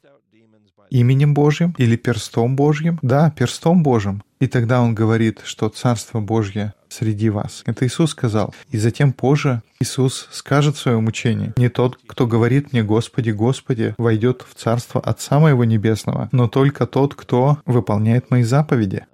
Именем 0.90 1.34
Божьим 1.34 1.74
или 1.78 1.96
перстом 1.96 2.56
Божьим? 2.56 3.00
Да, 3.02 3.32
перстом 3.32 3.82
Божьим. 3.82 4.22
И 4.40 4.48
тогда 4.48 4.82
он 4.82 4.94
говорит, 4.94 5.42
что 5.44 5.70
Царство 5.70 6.20
Божье 6.20 6.74
среди 6.94 7.30
вас. 7.30 7.64
Это 7.66 7.86
Иисус 7.86 8.12
сказал. 8.12 8.54
И 8.70 8.78
затем 8.78 9.14
позже 9.14 9.62
Иисус 9.80 10.28
скажет 10.32 10.76
в 10.76 10.80
своем 10.80 11.08
учении, 11.08 11.54
«Не 11.58 11.70
тот, 11.70 11.98
кто 12.08 12.28
говорит 12.28 12.72
мне, 12.72 12.84
Господи, 12.84 13.32
Господи, 13.32 13.96
войдет 13.98 14.46
в 14.48 14.56
Царство 14.56 15.02
Отца 15.02 15.40
Моего 15.40 15.64
Небесного, 15.66 16.30
но 16.32 16.48
только 16.48 16.86
тот, 16.86 17.16
кто 17.16 17.58
выполняет 17.66 18.30
мои 18.32 18.44
заповеди». 18.44 19.06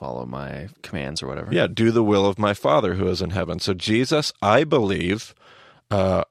Follow 0.00 0.24
my 0.24 0.70
commands 0.82 1.22
or 1.22 1.28
whatever. 1.28 1.52
Yeah, 1.52 1.66
do 1.66 1.92
the 1.92 2.02
will 2.02 2.24
of 2.24 2.38
my 2.38 2.54
Father 2.54 2.94
who 2.94 3.06
is 3.08 3.20
in 3.20 3.32
heaven. 3.32 3.60
So 3.60 3.74
Jesus, 3.74 4.32
I 4.40 4.64
believe, 4.64 5.34
uh, 5.90 6.24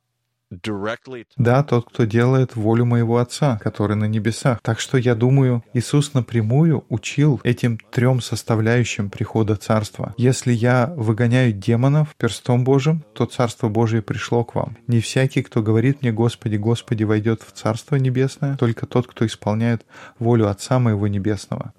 Да, 1.37 1.63
тот, 1.63 1.89
кто 1.89 2.05
делает 2.05 2.55
волю 2.55 2.85
моего 2.85 3.17
Отца, 3.19 3.59
который 3.59 3.95
на 3.95 4.05
небесах. 4.05 4.59
Так 4.61 4.79
что 4.79 4.97
я 4.97 5.13
думаю, 5.15 5.63
Иисус 5.73 6.13
напрямую 6.13 6.85
учил 6.89 7.39
этим 7.43 7.77
трем 7.91 8.19
составляющим 8.19 9.09
прихода 9.09 9.55
Царства. 9.55 10.13
Если 10.17 10.51
я 10.51 10.91
выгоняю 10.95 11.53
демонов 11.53 12.15
перстом 12.15 12.63
Божьим, 12.63 13.03
то 13.13 13.25
Царство 13.25 13.69
Божие 13.69 14.01
пришло 14.01 14.43
к 14.43 14.55
вам. 14.55 14.77
Не 14.87 15.01
всякий, 15.01 15.43
кто 15.43 15.61
говорит 15.61 16.01
мне, 16.01 16.11
Господи, 16.11 16.55
Господи, 16.55 17.03
войдет 17.03 17.43
в 17.43 17.51
Царство 17.51 17.95
Небесное, 17.97 18.57
только 18.57 18.85
тот, 18.87 19.05
кто 19.07 19.25
исполняет 19.25 19.85
волю 20.17 20.49
Отца 20.49 20.79
моего 20.79 21.07
Небесного. 21.07 21.73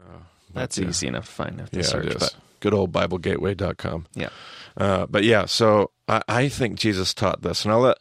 That's 0.54 0.78
Yeah. 0.78 0.88
easy 0.88 1.08
enough 1.08 1.26
to 1.26 1.36
find 1.36 1.60
if 1.60 1.68
Yeah, 1.72 1.82
search, 1.82 2.18
but 2.18 2.34
Good 2.60 2.74
old 2.74 2.92
BibleGateway.com. 2.92 4.06
yeah. 4.14 4.28
Uh, 4.76 5.06
but 5.08 5.22
yeah, 5.24 5.46
so 5.46 5.90
I, 6.08 6.22
I 6.28 6.48
think 6.48 6.76
Jesus 6.78 7.14
taught 7.14 7.40
this, 7.42 7.64
and 7.64 7.72
I'll 7.72 7.80
let 7.80 7.96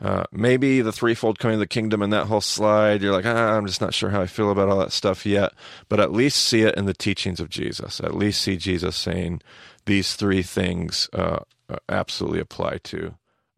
uh, 0.00 0.24
maybe 0.32 0.80
the 0.80 0.92
threefold 0.92 1.38
coming 1.38 1.54
of 1.54 1.60
the 1.60 1.66
kingdom 1.66 2.02
and 2.02 2.12
that 2.12 2.26
whole 2.26 2.40
slide. 2.40 3.02
You're 3.02 3.12
like, 3.12 3.26
ah, 3.26 3.56
I'm 3.56 3.66
just 3.66 3.80
not 3.80 3.94
sure 3.94 4.10
how 4.10 4.20
I 4.20 4.26
feel 4.26 4.50
about 4.50 4.68
all 4.68 4.78
that 4.78 4.92
stuff 4.92 5.24
yet. 5.24 5.52
But 5.88 6.00
at 6.00 6.12
least 6.12 6.44
see 6.44 6.62
it 6.62 6.74
in 6.76 6.86
the 6.86 6.94
teachings 6.94 7.40
of 7.40 7.48
Jesus. 7.48 8.00
At 8.00 8.14
least 8.14 8.42
see 8.42 8.56
Jesus 8.56 8.96
saying 8.96 9.40
these 9.86 10.14
three 10.14 10.42
things 10.42 11.08
uh, 11.12 11.40
uh, 11.68 11.76
absolutely 11.88 12.40
apply 12.40 12.78
to 12.84 13.14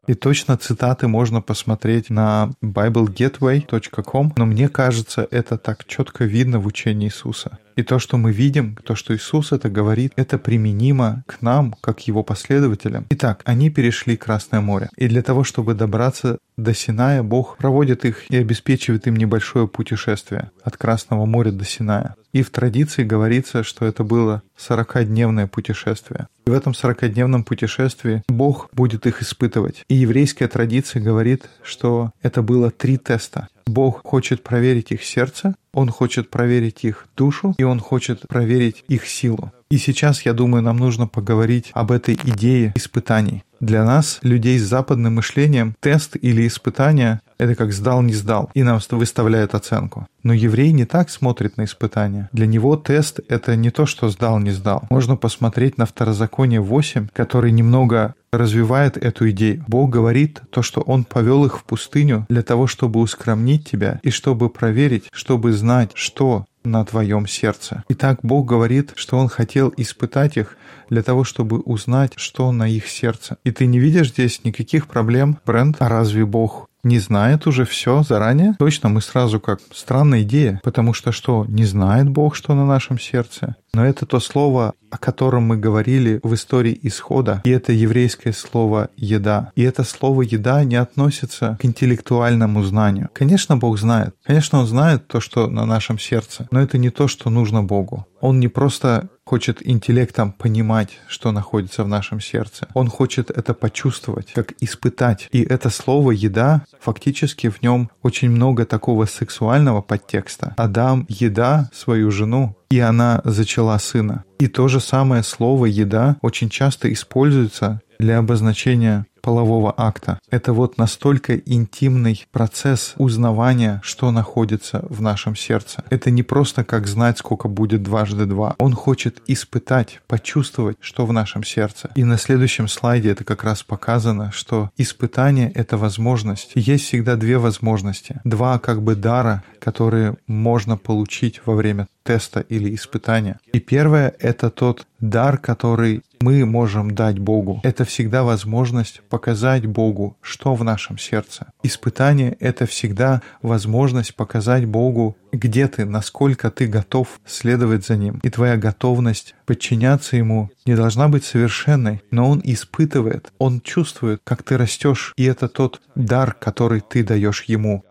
И 0.07 0.15
точно 0.15 0.57
цитаты 0.57 1.09
можно 1.09 1.43
посмотреть 1.43 2.11
на 2.11 2.53
biblegateway.com, 2.63 4.35
но 4.37 4.47
мне 4.47 4.69
кажется, 4.69 5.27
это 5.33 5.59
так 5.59 5.85
четко 5.85 6.25
видно 6.25 6.61
в 6.61 6.67
учении 6.67 7.09
Иисуса. 7.09 7.59
И 7.76 7.84
то, 7.84 8.00
что 8.00 8.18
мы 8.18 8.32
видим, 8.32 8.78
то, 8.84 8.96
что 8.96 9.16
Иисус 9.16 9.52
это 9.52 9.70
говорит, 9.70 10.14
это 10.16 10.38
применимо 10.38 11.24
к 11.28 11.42
нам, 11.42 11.74
как 11.82 12.08
его 12.08 12.24
последователям. 12.24 13.06
Итак, 13.10 13.42
они 13.46 13.70
перешли 13.70 14.18
Красное 14.18 14.62
море. 14.62 14.90
И 14.98 15.08
для 15.08 15.22
того, 15.22 15.44
чтобы 15.44 15.74
добраться 15.74 16.38
до 16.62 16.74
Синая, 16.74 17.24
Бог 17.24 17.58
проводит 17.58 18.06
их 18.06 18.30
и 18.30 18.38
обеспечивает 18.38 19.08
им 19.08 19.16
небольшое 19.16 19.68
путешествие 19.68 20.52
от 20.64 20.78
Красного 20.78 21.26
моря 21.26 21.52
до 21.52 21.66
Синая. 21.66 22.16
И 22.34 22.44
в 22.44 22.50
традиции 22.50 23.04
говорится, 23.04 23.64
что 23.64 23.86
это 23.86 24.04
было 24.04 24.42
40-дневное 24.58 25.48
путешествие. 25.48 26.28
И 26.46 26.50
в 26.50 26.54
этом 26.54 26.74
40-дневном 26.74 27.44
путешествии 27.44 28.24
Бог 28.30 28.70
будет 28.72 29.06
их 29.06 29.22
испытывать. 29.22 29.84
И 29.90 29.96
еврейская 29.96 30.48
традиция 30.48 31.02
говорит, 31.02 31.50
что 31.64 32.12
это 32.22 32.42
было 32.42 32.72
три 32.72 32.98
теста. 32.98 33.48
Бог 33.68 34.02
хочет 34.04 34.44
проверить 34.44 34.92
их 34.92 35.04
сердце, 35.04 35.56
Он 35.74 35.90
хочет 35.90 36.30
проверить 36.30 36.84
их 36.84 37.08
душу, 37.16 37.54
и 37.58 37.64
Он 37.64 37.80
хочет 37.80 38.28
проверить 38.28 38.84
их 38.88 39.06
силу. 39.06 39.52
И 39.72 39.78
сейчас, 39.78 40.26
я 40.26 40.34
думаю, 40.34 40.62
нам 40.62 40.76
нужно 40.76 41.08
поговорить 41.08 41.72
об 41.74 41.94
этой 41.94 42.16
идее 42.16 42.74
испытаний. 42.76 43.44
Для 43.62 43.86
нас, 43.86 44.20
людей 44.22 44.60
с 44.60 44.64
западным 44.64 45.16
мышлением, 45.16 45.76
тест 45.80 46.18
или 46.20 46.46
испытание— 46.46 47.22
это 47.38 47.56
как 47.56 47.72
сдал, 47.72 48.02
не 48.02 48.14
сдал, 48.14 48.50
и 48.54 48.64
нам 48.64 48.82
выставляют 48.90 49.56
оценку. 49.56 50.08
Но 50.24 50.34
еврей 50.34 50.74
не 50.74 50.86
так 50.86 51.10
смотрит 51.10 51.58
на 51.58 51.64
испытания. 51.64 52.28
Для 52.34 52.48
него 52.48 52.76
тест— 52.76 53.20
это 53.30 53.56
не 53.56 53.70
то, 53.70 53.86
что 53.86 54.10
сдал, 54.10 54.40
не 54.40 54.52
сдал. 54.52 54.84
Можно 54.90 55.16
посмотреть 55.16 55.78
на 55.78 55.86
Второзаконие 55.86 56.60
8, 56.60 57.08
который 57.14 57.52
немного 57.52 58.16
развивает 58.32 58.98
эту 58.98 59.30
идею. 59.30 59.64
Бог 59.68 59.90
говорит 59.90 60.42
то, 60.50 60.62
что 60.62 60.82
Он 60.82 61.04
повел 61.04 61.46
их 61.46 61.60
в 61.60 61.64
пустыню 61.64 62.26
для 62.30 62.42
того, 62.44 62.68
чтобы 62.68 63.00
ускромнить 63.00 63.70
тебя 63.70 64.00
и 64.04 64.10
чтобы 64.10 64.50
проверить, 64.50 65.06
чтобы 65.12 65.54
знать, 65.54 65.92
что 65.94 66.46
на 66.64 66.86
твоем 66.86 67.28
сердце. 67.28 67.84
Итак, 67.90 68.20
Бог 68.24 68.48
говорит, 68.48 68.94
что 68.96 69.18
Он 69.18 69.28
хотел 69.28 69.74
испытать 69.78 70.38
их 70.38 70.58
для 70.90 71.04
того, 71.04 71.24
чтобы 71.24 71.60
узнать, 71.60 72.14
что 72.16 72.52
на 72.52 72.68
их 72.68 72.88
сердце. 72.88 73.38
И 73.44 73.52
ты 73.52 73.66
не 73.66 73.80
видишь 73.80 74.10
здесь 74.10 74.44
никаких 74.44 74.88
проблем, 74.88 75.40
Брент? 75.46 75.78
А 75.80 75.90
разве 75.90 76.26
Бог 76.26 76.68
не 76.84 77.00
знает 77.00 77.48
уже 77.48 77.66
все 77.66 78.04
заранее? 78.04 78.56
Точно, 78.60 78.90
мы 78.90 79.02
сразу 79.02 79.40
как 79.40 79.60
странная 79.74 80.22
идея, 80.24 80.60
потому 80.64 80.94
что 80.94 81.12
что, 81.12 81.46
не 81.48 81.66
знает 81.66 82.10
Бог, 82.10 82.36
что 82.36 82.54
на 82.54 82.66
нашем 82.66 83.00
сердце? 83.00 83.56
Но 83.74 83.86
это 83.86 84.06
то 84.06 84.20
слово, 84.20 84.74
о 84.90 84.98
котором 84.98 85.44
мы 85.44 85.58
говорили 85.58 86.20
в 86.24 86.34
истории 86.34 86.78
исхода, 86.84 87.42
и 87.46 87.50
это 87.50 87.72
еврейское 87.72 88.34
слово 88.34 88.90
«еда». 88.98 89.52
И 89.56 89.64
это 89.64 89.84
слово 89.84 90.24
«еда» 90.24 90.64
не 90.66 90.76
относится 90.76 91.58
к 91.60 91.66
интеллектуальному 91.66 92.64
знанию. 92.64 93.10
Конечно, 93.14 93.56
Бог 93.56 93.80
знает. 93.80 94.14
Конечно, 94.26 94.60
Он 94.60 94.68
знает 94.68 95.08
то, 95.08 95.22
что 95.22 95.48
на 95.48 95.66
нашем 95.66 96.00
сердце, 96.00 96.48
но 96.52 96.62
это 96.62 96.78
не 96.78 96.90
то, 96.90 97.08
что 97.08 97.30
нужно 97.30 97.64
Богу. 97.64 98.06
Он 98.20 98.40
не 98.40 98.50
просто 98.50 99.10
хочет 99.32 99.66
интеллектом 99.66 100.34
понимать, 100.34 100.90
что 101.08 101.32
находится 101.32 101.86
в 101.86 101.88
нашем 101.88 102.20
сердце. 102.20 102.68
Он 102.74 102.90
хочет 102.90 103.32
это 103.32 103.54
почувствовать, 103.54 104.34
как 104.34 104.52
испытать. 104.60 105.30
И 105.32 105.42
это 105.42 105.70
слово 105.70 106.12
«еда» 106.12 106.66
фактически 106.82 107.48
в 107.48 107.62
нем 107.62 107.90
очень 108.02 108.30
много 108.30 108.66
такого 108.66 109.06
сексуального 109.06 109.82
подтекста. 109.82 110.54
Адам 110.58 111.06
еда 111.08 111.70
свою 111.74 112.12
жену, 112.12 112.58
и 112.72 112.80
она 112.80 113.22
зачала 113.26 113.78
сына. 113.78 114.24
И 114.40 114.48
то 114.48 114.68
же 114.68 114.80
самое 114.80 115.24
слово 115.24 115.66
«еда» 115.66 116.18
очень 116.22 116.50
часто 116.50 116.92
используется 116.92 117.82
для 118.00 118.18
обозначения 118.18 119.06
полового 119.22 119.74
акта. 119.78 120.20
Это 120.30 120.54
вот 120.54 120.78
настолько 120.78 121.38
интимный 121.38 122.26
процесс 122.32 122.94
узнавания, 122.98 123.80
что 123.84 124.12
находится 124.12 124.84
в 124.90 125.02
нашем 125.02 125.36
сердце. 125.36 125.84
Это 125.90 126.12
не 126.12 126.24
просто 126.24 126.64
как 126.64 126.88
знать, 126.88 127.20
сколько 127.20 127.48
будет 127.48 127.84
дважды 127.84 128.26
два. 128.26 128.56
Он 128.58 128.74
хочет 128.74 129.22
испытать, 129.28 130.02
почувствовать, 130.08 130.78
что 130.80 131.06
в 131.06 131.14
нашем 131.14 131.44
сердце. 131.44 131.92
И 131.96 132.04
на 132.04 132.18
следующем 132.18 132.68
слайде 132.68 133.12
это 133.12 133.24
как 133.24 133.44
раз 133.44 133.64
показано, 133.64 134.32
что 134.32 134.72
испытание— 134.78 135.52
это 135.56 135.78
возможность. 135.78 136.52
Есть 136.56 136.86
всегда 136.86 137.16
две 137.16 137.38
возможности. 137.38 138.20
Два 138.24 138.60
как 138.60 138.82
бы 138.82 138.96
дара, 138.96 139.44
которые 139.60 140.18
можно 140.28 140.78
получить 140.78 141.42
во 141.46 141.54
время 141.54 141.88
теста 142.04 142.40
или 142.40 142.61
испытания. 142.70 143.40
И 143.54 143.60
первое— 143.60 144.14
это 144.20 144.50
тот 144.50 144.86
дар, 145.00 145.38
который 145.38 146.04
мы 146.22 146.46
можем 146.46 146.92
дать 146.92 147.20
Богу. 147.20 147.60
Это 147.64 147.84
всегда 147.84 148.24
возможность 148.24 149.02
показать 149.10 149.66
Богу, 149.66 150.18
что 150.22 150.54
в 150.54 150.64
нашем 150.64 150.98
сердце. 150.98 151.48
Испытание— 151.64 152.38
это 152.40 152.66
всегда 152.66 153.22
возможность 153.42 154.16
показать 154.16 154.66
Богу, 154.66 155.18
где 155.32 155.68
ты, 155.68 155.86
насколько 155.86 156.52
ты 156.52 156.68
готов 156.68 157.20
следовать 157.26 157.86
за 157.86 157.98
Ним. 157.98 158.20
И 158.24 158.30
твоя 158.30 158.58
готовность 158.58 159.36
подчиняться 159.46 160.16
Ему 160.16 160.52
не 160.66 160.76
должна 160.76 161.08
быть 161.08 161.26
совершенной, 161.26 162.02
но 162.12 162.30
Он 162.30 162.42
испытывает, 162.44 163.32
Он 163.40 163.62
чувствует, 163.62 164.22
как 164.24 164.44
ты 164.44 164.58
растешь, 164.58 165.14
и 165.18 165.24
это 165.24 165.48
тот 165.48 165.82
дар, 165.96 166.34
который 166.34 166.82
ты 166.82 167.04
даешь 167.04 167.44
Ему. 167.44 167.84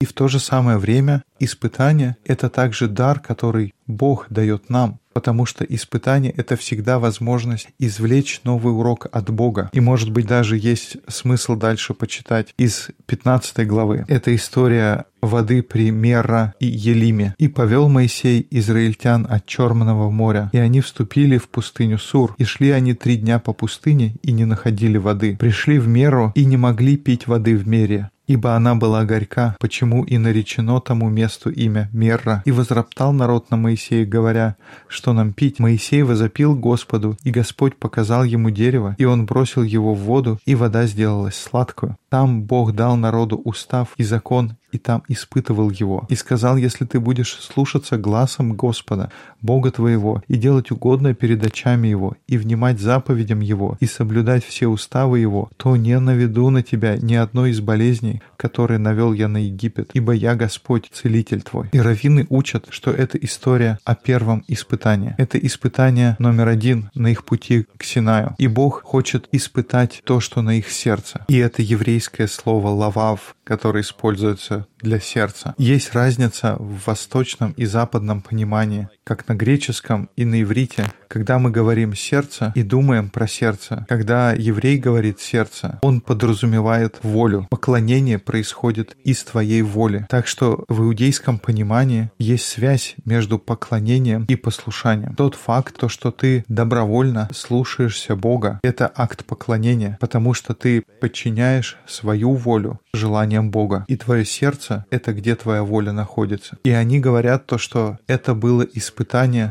И 0.00 0.06
в 0.06 0.14
то 0.14 0.28
же 0.28 0.40
самое 0.40 0.78
время 0.78 1.22
испытание— 1.38 2.16
это 2.24 2.48
также 2.48 2.88
дар, 2.88 3.20
который 3.20 3.74
Бог 3.86 4.28
дает 4.30 4.70
нам, 4.70 4.98
потому 5.12 5.44
что 5.44 5.62
испытание— 5.62 6.32
это 6.36 6.56
всегда 6.56 6.98
возможность 6.98 7.68
извлечь 7.78 8.40
новый 8.44 8.72
урок 8.72 9.08
от 9.12 9.28
Бога. 9.28 9.68
И, 9.74 9.80
может 9.80 10.10
быть, 10.10 10.26
даже 10.26 10.56
есть 10.56 10.96
смысл 11.06 11.54
дальше 11.54 11.92
почитать 11.92 12.54
из 12.56 12.88
15 13.04 13.66
главы. 13.66 14.06
Это 14.08 14.34
история 14.34 15.04
воды 15.20 15.62
при 15.62 15.90
Мера 15.90 16.54
и 16.60 16.66
Елиме. 16.66 17.34
«И 17.36 17.48
повел 17.48 17.90
Моисей 17.90 18.46
израильтян 18.50 19.26
от 19.28 19.44
Черного 19.44 20.10
моря, 20.10 20.48
и 20.54 20.58
они 20.58 20.80
вступили 20.80 21.36
в 21.36 21.50
пустыню 21.50 21.98
Сур, 21.98 22.34
и 22.38 22.44
шли 22.44 22.70
они 22.70 22.94
три 22.94 23.16
дня 23.16 23.38
по 23.38 23.52
пустыне, 23.52 24.14
и 24.22 24.32
не 24.32 24.46
находили 24.46 24.96
воды. 24.96 25.36
Пришли 25.36 25.78
в 25.78 25.88
Меру, 25.88 26.32
и 26.34 26.46
не 26.46 26.56
могли 26.56 26.96
пить 26.96 27.26
воды 27.26 27.54
в 27.54 27.68
Мере, 27.68 28.08
ибо 28.30 28.54
она 28.54 28.76
была 28.76 29.04
горька, 29.04 29.56
почему 29.58 30.04
и 30.04 30.16
наречено 30.16 30.80
тому 30.80 31.08
месту 31.08 31.50
имя 31.50 31.90
Мерра. 31.92 32.42
И 32.44 32.52
возроптал 32.52 33.12
народ 33.12 33.50
на 33.50 33.56
Моисея, 33.56 34.06
говоря, 34.06 34.54
что 34.86 35.12
нам 35.12 35.32
пить. 35.32 35.58
Моисей 35.58 36.02
возопил 36.02 36.54
Господу, 36.54 37.16
и 37.24 37.32
Господь 37.32 37.74
показал 37.76 38.22
ему 38.22 38.50
дерево, 38.50 38.94
и 38.98 39.04
он 39.04 39.26
бросил 39.26 39.64
его 39.64 39.94
в 39.94 39.98
воду, 39.98 40.38
и 40.46 40.54
вода 40.54 40.86
сделалась 40.86 41.34
сладкую. 41.34 41.96
Там 42.08 42.44
Бог 42.44 42.72
дал 42.72 42.96
народу 42.96 43.36
устав 43.36 43.88
и 43.96 44.04
закон, 44.04 44.56
и 44.72 44.78
там 44.78 45.02
испытывал 45.08 45.70
его. 45.70 46.06
И 46.08 46.14
сказал, 46.14 46.56
если 46.56 46.84
ты 46.84 47.00
будешь 47.00 47.32
слушаться 47.32 47.96
глазом 47.96 48.54
Господа, 48.54 49.10
Бога 49.40 49.70
твоего, 49.70 50.22
и 50.28 50.36
делать 50.36 50.70
угодное 50.70 51.14
перед 51.14 51.44
очами 51.44 51.88
Его, 51.88 52.16
и 52.26 52.36
внимать 52.36 52.78
заповедям 52.80 53.40
Его, 53.40 53.76
и 53.80 53.86
соблюдать 53.86 54.44
все 54.44 54.68
уставы 54.68 55.18
Его, 55.18 55.50
то 55.56 55.76
не 55.76 55.98
наведу 55.98 56.50
на 56.50 56.62
тебя 56.62 56.96
ни 56.96 57.14
одной 57.14 57.50
из 57.50 57.60
болезней, 57.60 58.22
которые 58.36 58.78
навел 58.78 59.12
я 59.12 59.28
на 59.28 59.38
Египет, 59.38 59.90
ибо 59.94 60.12
я 60.12 60.34
Господь, 60.34 60.90
целитель 60.92 61.42
твой. 61.42 61.68
И 61.72 61.80
раввины 61.80 62.26
учат, 62.28 62.66
что 62.70 62.90
это 62.90 63.18
история 63.18 63.78
о 63.84 63.94
первом 63.94 64.44
испытании. 64.48 65.14
Это 65.18 65.38
испытание 65.38 66.16
номер 66.18 66.48
один 66.48 66.90
на 66.94 67.08
их 67.08 67.24
пути 67.24 67.66
к 67.76 67.84
Синаю. 67.84 68.34
И 68.38 68.46
Бог 68.46 68.82
хочет 68.82 69.28
испытать 69.32 70.02
то, 70.04 70.20
что 70.20 70.42
на 70.42 70.58
их 70.58 70.70
сердце. 70.70 71.24
И 71.28 71.36
это 71.36 71.62
еврейское 71.62 72.28
слово 72.28 72.68
«лавав», 72.68 73.36
которое 73.44 73.82
используется 73.82 74.59
для 74.80 75.00
сердца. 75.00 75.54
Есть 75.58 75.94
разница 75.94 76.56
в 76.56 76.86
восточном 76.86 77.52
и 77.52 77.64
западном 77.64 78.22
понимании, 78.22 78.88
как 79.10 79.26
на 79.26 79.34
греческом 79.34 80.08
и 80.14 80.24
на 80.24 80.40
иврите, 80.40 80.84
когда 81.08 81.40
мы 81.40 81.50
говорим 81.50 81.96
«сердце» 81.96 82.52
и 82.54 82.62
думаем 82.62 83.10
про 83.10 83.26
сердце. 83.26 83.84
Когда 83.88 84.30
еврей 84.30 84.78
говорит 84.78 85.18
«сердце», 85.18 85.80
он 85.82 86.00
подразумевает 86.00 87.00
волю. 87.02 87.48
Поклонение 87.50 88.20
происходит 88.20 88.96
из 89.02 89.24
твоей 89.24 89.62
воли. 89.62 90.06
Так 90.08 90.28
что 90.28 90.64
в 90.68 90.82
иудейском 90.82 91.40
понимании 91.40 92.12
есть 92.20 92.44
связь 92.44 92.94
между 93.04 93.40
поклонением 93.40 94.26
и 94.28 94.36
послушанием. 94.36 95.16
Тот 95.16 95.34
факт, 95.34 95.76
то, 95.76 95.88
что 95.88 96.12
ты 96.12 96.44
добровольно 96.46 97.28
слушаешься 97.34 98.14
Бога, 98.14 98.60
это 98.62 98.88
акт 98.94 99.24
поклонения, 99.24 99.98
потому 100.00 100.34
что 100.34 100.54
ты 100.54 100.84
подчиняешь 101.00 101.78
свою 101.84 102.34
волю 102.34 102.78
желаниям 102.94 103.50
Бога. 103.50 103.84
И 103.88 103.96
твое 103.96 104.24
сердце— 104.24 104.84
это 104.90 105.12
где 105.12 105.34
твоя 105.34 105.64
воля 105.64 105.90
находится. 105.90 106.58
И 106.62 106.70
они 106.70 107.00
говорят 107.00 107.46
то, 107.46 107.58
что 107.58 107.98
это 108.06 108.36
было 108.36 108.62
испытание 108.62 108.99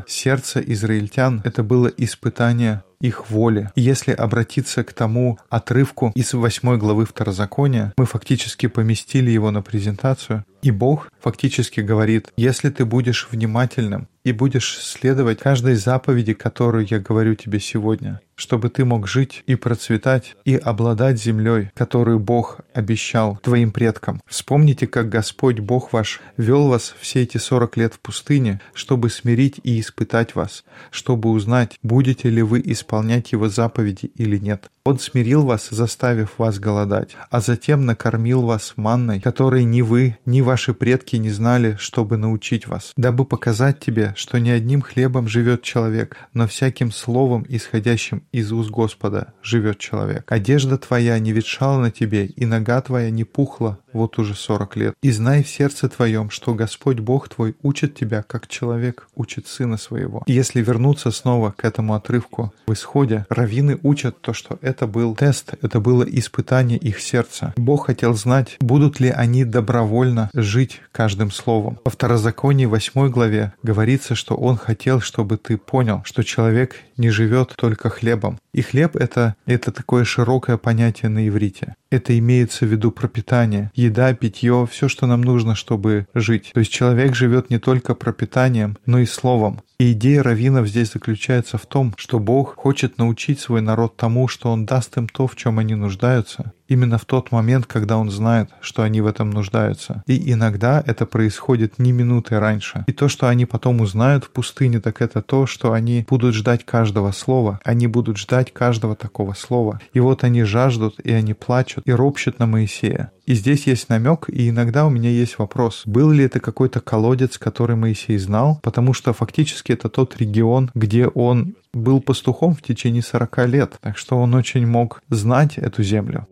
сердца 0.06 0.60
израильтян, 0.60 1.40
это 1.44 1.62
было 1.62 1.88
испытание 1.88 2.82
их 3.00 3.30
воли. 3.30 3.70
И 3.74 3.80
если 3.80 4.12
обратиться 4.12 4.84
к 4.84 4.92
тому 4.92 5.38
отрывку 5.48 6.12
из 6.14 6.32
восьмой 6.34 6.78
главы 6.78 7.06
Второзакония, 7.06 7.92
мы 7.96 8.06
фактически 8.06 8.66
поместили 8.66 9.30
его 9.30 9.50
на 9.50 9.62
презентацию, 9.62 10.44
и 10.62 10.70
Бог 10.70 11.10
фактически 11.20 11.80
говорит, 11.80 12.32
если 12.36 12.70
ты 12.70 12.84
будешь 12.84 13.28
внимательным 13.30 14.08
и 14.24 14.32
будешь 14.32 14.78
следовать 14.78 15.38
каждой 15.38 15.74
заповеди, 15.74 16.34
которую 16.34 16.86
я 16.90 16.98
говорю 16.98 17.34
тебе 17.34 17.60
сегодня, 17.60 18.20
чтобы 18.34 18.68
ты 18.68 18.84
мог 18.84 19.08
жить 19.08 19.42
и 19.46 19.54
процветать, 19.54 20.36
и 20.44 20.56
обладать 20.56 21.20
землей, 21.20 21.70
которую 21.74 22.18
Бог 22.18 22.60
обещал 22.74 23.38
твоим 23.42 23.72
предкам. 23.72 24.20
Вспомните, 24.26 24.86
как 24.86 25.08
Господь 25.08 25.60
Бог 25.60 25.92
ваш 25.92 26.20
вел 26.36 26.68
вас 26.68 26.94
все 27.00 27.22
эти 27.22 27.38
сорок 27.38 27.76
лет 27.76 27.94
в 27.94 28.00
пустыне, 28.00 28.60
чтобы 28.74 29.08
смирить 29.08 29.60
и 29.62 29.80
испытать 29.80 30.34
вас, 30.34 30.64
чтобы 30.90 31.30
узнать, 31.30 31.78
будете 31.82 32.28
ли 32.28 32.42
вы 32.42 32.60
исполнять 32.90 33.30
Его 33.30 33.48
заповеди 33.48 34.10
или 34.16 34.36
нет. 34.36 34.68
Он 34.84 34.98
смирил 34.98 35.44
вас, 35.44 35.68
заставив 35.70 36.38
вас 36.38 36.58
голодать, 36.58 37.16
а 37.30 37.40
затем 37.40 37.86
накормил 37.86 38.42
вас 38.42 38.72
манной, 38.76 39.20
которой 39.20 39.62
ни 39.62 39.82
вы, 39.82 40.16
ни 40.24 40.40
ваши 40.40 40.74
предки 40.74 41.16
не 41.16 41.30
знали, 41.30 41.76
чтобы 41.78 42.16
научить 42.16 42.66
вас, 42.66 42.92
дабы 42.96 43.24
показать 43.24 43.78
тебе, 43.78 44.14
что 44.16 44.38
не 44.38 44.50
одним 44.50 44.80
хлебом 44.80 45.28
живет 45.28 45.62
человек, 45.62 46.16
но 46.32 46.48
всяким 46.48 46.90
словом, 46.90 47.44
исходящим 47.48 48.24
из 48.32 48.50
уст 48.52 48.70
Господа, 48.70 49.34
живет 49.42 49.78
человек. 49.78 50.24
Одежда 50.32 50.78
твоя 50.78 51.18
не 51.18 51.32
ветшала 51.32 51.80
на 51.80 51.90
тебе, 51.90 52.26
и 52.26 52.46
нога 52.46 52.80
твоя 52.80 53.10
не 53.10 53.24
пухла 53.24 53.78
вот 53.92 54.18
уже 54.18 54.34
сорок 54.34 54.76
лет. 54.76 54.94
И 55.02 55.10
знай 55.10 55.42
в 55.42 55.48
сердце 55.48 55.88
твоем, 55.88 56.30
что 56.30 56.54
Господь 56.54 57.00
Бог 57.00 57.28
твой 57.28 57.54
учит 57.62 57.94
тебя, 57.94 58.22
как 58.22 58.48
человек 58.48 59.08
учит 59.14 59.46
сына 59.46 59.76
своего. 59.76 60.22
Если 60.26 60.62
вернуться 60.62 61.10
снова 61.10 61.52
к 61.56 61.64
этому 61.64 61.94
отрывку 61.94 62.52
в 62.66 62.72
исходе, 62.80 63.26
раввины 63.28 63.78
учат 63.82 64.20
то, 64.20 64.32
что 64.32 64.58
это 64.62 64.86
был 64.86 65.14
тест, 65.14 65.54
это 65.62 65.80
было 65.80 66.02
испытание 66.02 66.78
их 66.78 67.00
сердца. 67.00 67.52
Бог 67.56 67.86
хотел 67.86 68.14
знать, 68.14 68.56
будут 68.60 69.00
ли 69.00 69.10
они 69.10 69.44
добровольно 69.44 70.30
жить 70.34 70.80
каждым 70.92 71.30
словом. 71.30 71.78
Во 71.84 71.90
второзаконии 71.90 72.66
8 72.66 73.08
главе 73.10 73.52
говорится, 73.62 74.14
что 74.14 74.34
Он 74.34 74.56
хотел, 74.56 75.00
чтобы 75.00 75.36
ты 75.36 75.56
понял, 75.56 76.02
что 76.04 76.22
человек 76.22 76.76
не 76.96 77.10
живет 77.10 77.54
только 77.56 77.90
хлебом. 77.90 78.38
И 78.52 78.62
хлеб 78.62 78.96
это, 78.96 79.36
это 79.46 79.70
такое 79.70 80.04
широкое 80.04 80.56
понятие 80.56 81.08
на 81.08 81.26
иврите. 81.28 81.74
Это 81.90 82.18
имеется 82.18 82.64
в 82.64 82.68
виду 82.68 82.90
пропитание, 82.90 83.70
еда, 83.74 84.12
питье, 84.14 84.66
все, 84.70 84.88
что 84.88 85.06
нам 85.06 85.22
нужно, 85.22 85.54
чтобы 85.54 86.06
жить. 86.14 86.50
То 86.54 86.60
есть 86.60 86.72
человек 86.72 87.14
живет 87.14 87.50
не 87.50 87.58
только 87.58 87.94
пропитанием, 87.94 88.76
но 88.86 88.98
и 88.98 89.06
словом. 89.06 89.60
И 89.80 89.92
идея 89.92 90.22
раввинов 90.22 90.68
здесь 90.68 90.92
заключается 90.92 91.56
в 91.56 91.64
том, 91.64 91.94
что 91.96 92.18
Бог 92.18 92.54
хочет 92.56 92.98
научить 92.98 93.40
свой 93.40 93.62
народ 93.62 93.96
тому, 93.96 94.28
что 94.28 94.52
Он 94.52 94.66
даст 94.66 94.98
им 94.98 95.08
то, 95.08 95.26
в 95.26 95.36
чем 95.36 95.58
они 95.58 95.74
нуждаются, 95.74 96.52
именно 96.70 96.96
в 96.96 97.04
тот 97.04 97.32
момент, 97.32 97.66
когда 97.66 97.98
Он 97.98 98.10
знает, 98.10 98.48
что 98.60 98.82
они 98.82 99.00
в 99.02 99.06
этом 99.06 99.30
нуждаются. 99.30 100.02
И 100.06 100.32
иногда 100.32 100.82
это 100.86 101.04
происходит 101.04 101.78
не 101.78 101.92
минуты 101.92 102.38
раньше. 102.38 102.84
И 102.86 102.92
то, 102.92 103.08
что 103.08 103.28
они 103.28 103.44
потом 103.44 103.80
узнают 103.80 104.24
в 104.24 104.30
пустыне, 104.30 104.80
так 104.80 105.02
это 105.02 105.20
то, 105.20 105.46
что 105.46 105.72
они 105.72 106.06
будут 106.08 106.34
ждать 106.34 106.64
каждого 106.64 107.12
слова, 107.12 107.60
они 107.64 107.86
будут 107.88 108.16
ждать 108.16 108.52
каждого 108.52 108.96
такого 108.96 109.34
слова. 109.34 109.80
И 109.92 110.00
вот 110.00 110.24
они 110.24 110.44
жаждут, 110.44 111.00
и 111.00 111.12
они 111.12 111.34
плачут, 111.34 111.86
и 111.86 111.92
ропщут 111.92 112.38
на 112.38 112.46
Моисея. 112.46 113.10
И 113.26 113.34
здесь 113.34 113.68
есть 113.68 113.88
намек, 113.88 114.28
и 114.28 114.48
иногда 114.48 114.86
у 114.86 114.90
меня 114.90 115.08
есть 115.10 115.38
вопрос, 115.38 115.82
был 115.86 116.10
ли 116.10 116.24
это 116.24 116.40
какой-то 116.40 116.80
колодец, 116.80 117.38
который 117.38 117.76
Моисей 117.76 118.18
знал, 118.18 118.58
потому 118.60 118.92
что 118.92 119.12
фактически 119.12 119.70
это 119.70 119.88
тот 119.88 120.16
регион, 120.16 120.70
где 120.74 121.06
он 121.06 121.54
был 121.72 122.00
пастухом 122.00 122.54
в 122.54 122.62
течение 122.62 123.02
40 123.02 123.38
лет, 123.46 123.78
так 123.80 123.96
что 123.96 124.18
он 124.18 124.34
очень 124.34 124.66
мог 124.66 125.02
знать 125.08 125.58
эту 125.58 125.82
землю. 125.82 126.26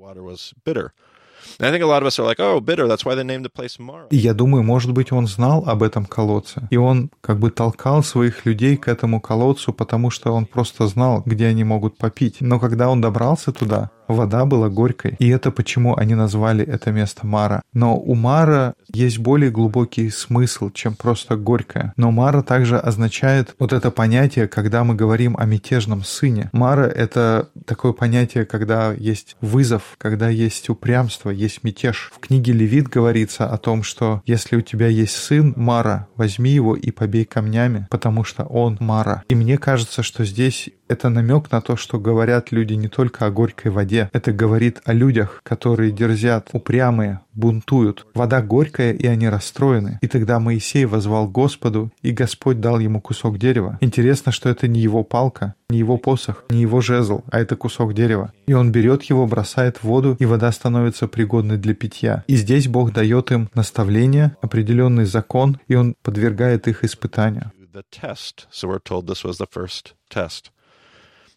Я 4.17 4.33
думаю, 4.33 4.63
может 4.63 4.93
быть, 4.93 5.11
он 5.11 5.27
знал 5.27 5.65
об 5.67 5.83
этом 5.83 6.05
колодце. 6.05 6.69
И 6.71 6.77
он 6.77 7.11
как 7.21 7.41
бы 7.41 7.51
толкал 7.51 8.05
своих 8.05 8.47
людей 8.47 8.77
к 8.77 8.87
этому 8.87 9.21
колодцу, 9.21 9.73
потому 9.73 10.11
что 10.11 10.33
он 10.33 10.47
просто 10.47 10.87
знал, 10.87 11.23
где 11.27 11.47
они 11.47 11.65
могут 11.65 11.99
попить. 11.99 12.37
Но 12.41 12.61
когда 12.61 12.89
он 12.89 13.01
добрался 13.01 13.51
туда, 13.51 13.91
вода 14.09 14.45
была 14.45 14.69
горькой. 14.69 15.17
И 15.19 15.29
это 15.29 15.51
почему 15.51 15.97
они 15.97 16.15
назвали 16.15 16.65
это 16.65 16.91
место 16.91 17.27
Мара. 17.27 17.63
Но 17.73 17.99
у 17.99 18.15
Мара 18.15 18.75
есть 18.93 19.19
более 19.19 19.51
глубокий 19.51 20.11
смысл, 20.11 20.71
чем 20.71 20.95
просто 20.95 21.37
горькое. 21.37 21.93
Но 21.97 22.11
Мара 22.11 22.43
также 22.43 22.79
означает 22.79 23.55
вот 23.59 23.73
это 23.73 23.91
понятие, 23.91 24.49
когда 24.49 24.85
мы 24.85 24.95
говорим 24.95 25.37
о 25.37 25.45
мятежном 25.45 26.05
сыне. 26.05 26.51
Мара— 26.53 26.87
это 26.87 27.51
такое 27.67 27.93
понятие, 27.93 28.47
когда 28.47 28.93
есть 28.93 29.37
вызов, 29.41 29.83
когда 29.99 30.29
есть 30.29 30.69
упрямство, 30.71 31.31
есть 31.31 31.48
мятеж. 31.63 32.11
В 32.15 32.21
книге 32.21 32.53
Левит 32.53 32.89
говорится 32.89 33.47
о 33.47 33.59
том, 33.59 33.83
что 33.83 34.23
если 34.27 34.57
у 34.57 34.61
тебя 34.61 34.89
есть 34.89 35.17
сын 35.17 35.55
Мара, 35.57 36.09
возьми 36.17 36.51
его 36.51 36.77
и 36.77 36.91
побей 36.91 37.25
камнями, 37.25 37.87
потому 37.91 38.25
что 38.25 38.45
он 38.45 38.77
Мара. 38.81 39.23
И 39.29 39.35
мне 39.35 39.59
кажется, 39.59 40.03
что 40.03 40.25
здесь 40.25 40.71
это 40.89 41.09
намек 41.11 41.51
на 41.51 41.61
то, 41.61 41.77
что 41.77 41.99
говорят 41.99 42.51
люди 42.51 42.75
не 42.75 42.89
только 42.89 43.27
о 43.27 43.31
горькой 43.31 43.71
воде. 43.71 44.11
Это 44.13 44.33
говорит 44.33 44.81
о 44.85 44.93
людях, 44.93 45.41
которые 45.45 45.93
дерзят, 45.93 46.49
упрямые, 46.53 47.21
бунтуют. 47.35 48.07
Вода 48.15 48.43
горькая, 48.43 48.93
и 48.93 49.07
они 49.07 49.29
расстроены. 49.29 49.99
И 50.01 50.09
тогда 50.09 50.41
Моисей 50.41 50.87
возвал 50.87 51.29
Господу, 51.29 51.93
и 52.03 52.11
Господь 52.11 52.61
дал 52.61 52.79
ему 52.79 53.01
кусок 53.01 53.39
дерева. 53.39 53.79
Интересно, 53.81 54.33
что 54.33 54.49
это 54.49 54.67
не 54.67 54.81
его 54.81 55.05
палка, 55.05 55.55
не 55.71 55.79
его 55.79 55.99
посох, 55.99 56.45
не 56.51 56.63
его 56.63 56.81
жезл, 56.81 57.23
а 57.31 57.39
это 57.39 57.55
кусок 57.55 57.95
дерева. 57.95 58.33
И 58.47 58.55
он 58.55 58.73
берет 58.73 59.05
его, 59.05 59.27
бросает 59.27 59.77
в 59.77 59.85
воду, 59.85 60.17
и 60.19 60.25
вода 60.25 60.51
становится 60.51 61.07
пригодной 61.07 61.38
для 61.43 61.75
питья. 61.75 62.25
И 62.27 62.37
здесь 62.37 62.69
Бог 62.69 62.93
дает 62.93 63.31
им 63.31 63.49
наставление, 63.55 64.37
определенный 64.43 65.05
закон, 65.05 65.61
и 65.69 65.75
он 65.75 65.95
подвергает 66.03 66.69
их 66.69 66.85
испытанию. 66.85 67.53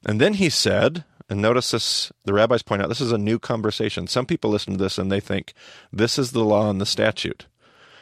And 0.03 0.19
then 0.19 0.33
he 0.33 0.49
said, 0.49 1.03
and 1.29 1.41
notice 1.41 1.71
this, 1.71 2.11
the 2.25 2.33
rabbis 2.33 2.63
point 2.63 2.81
out, 2.81 2.89
this 2.89 3.01
is 3.01 3.11
a 3.11 3.17
new 3.17 3.39
conversation. 3.39 4.07
Some 4.07 4.25
people 4.25 4.49
listen 4.49 4.73
to 4.73 4.83
this 4.83 4.97
and 4.97 5.11
they 5.11 5.19
think 5.19 5.53
this 5.91 6.17
is 6.17 6.31
the 6.31 6.43
law 6.43 6.69
and 6.69 6.81
the 6.81 6.85
statute. 6.85 7.45
But 7.45 7.45
this 7.45 7.45
actually 7.45 7.45
isn't. 7.45 8.00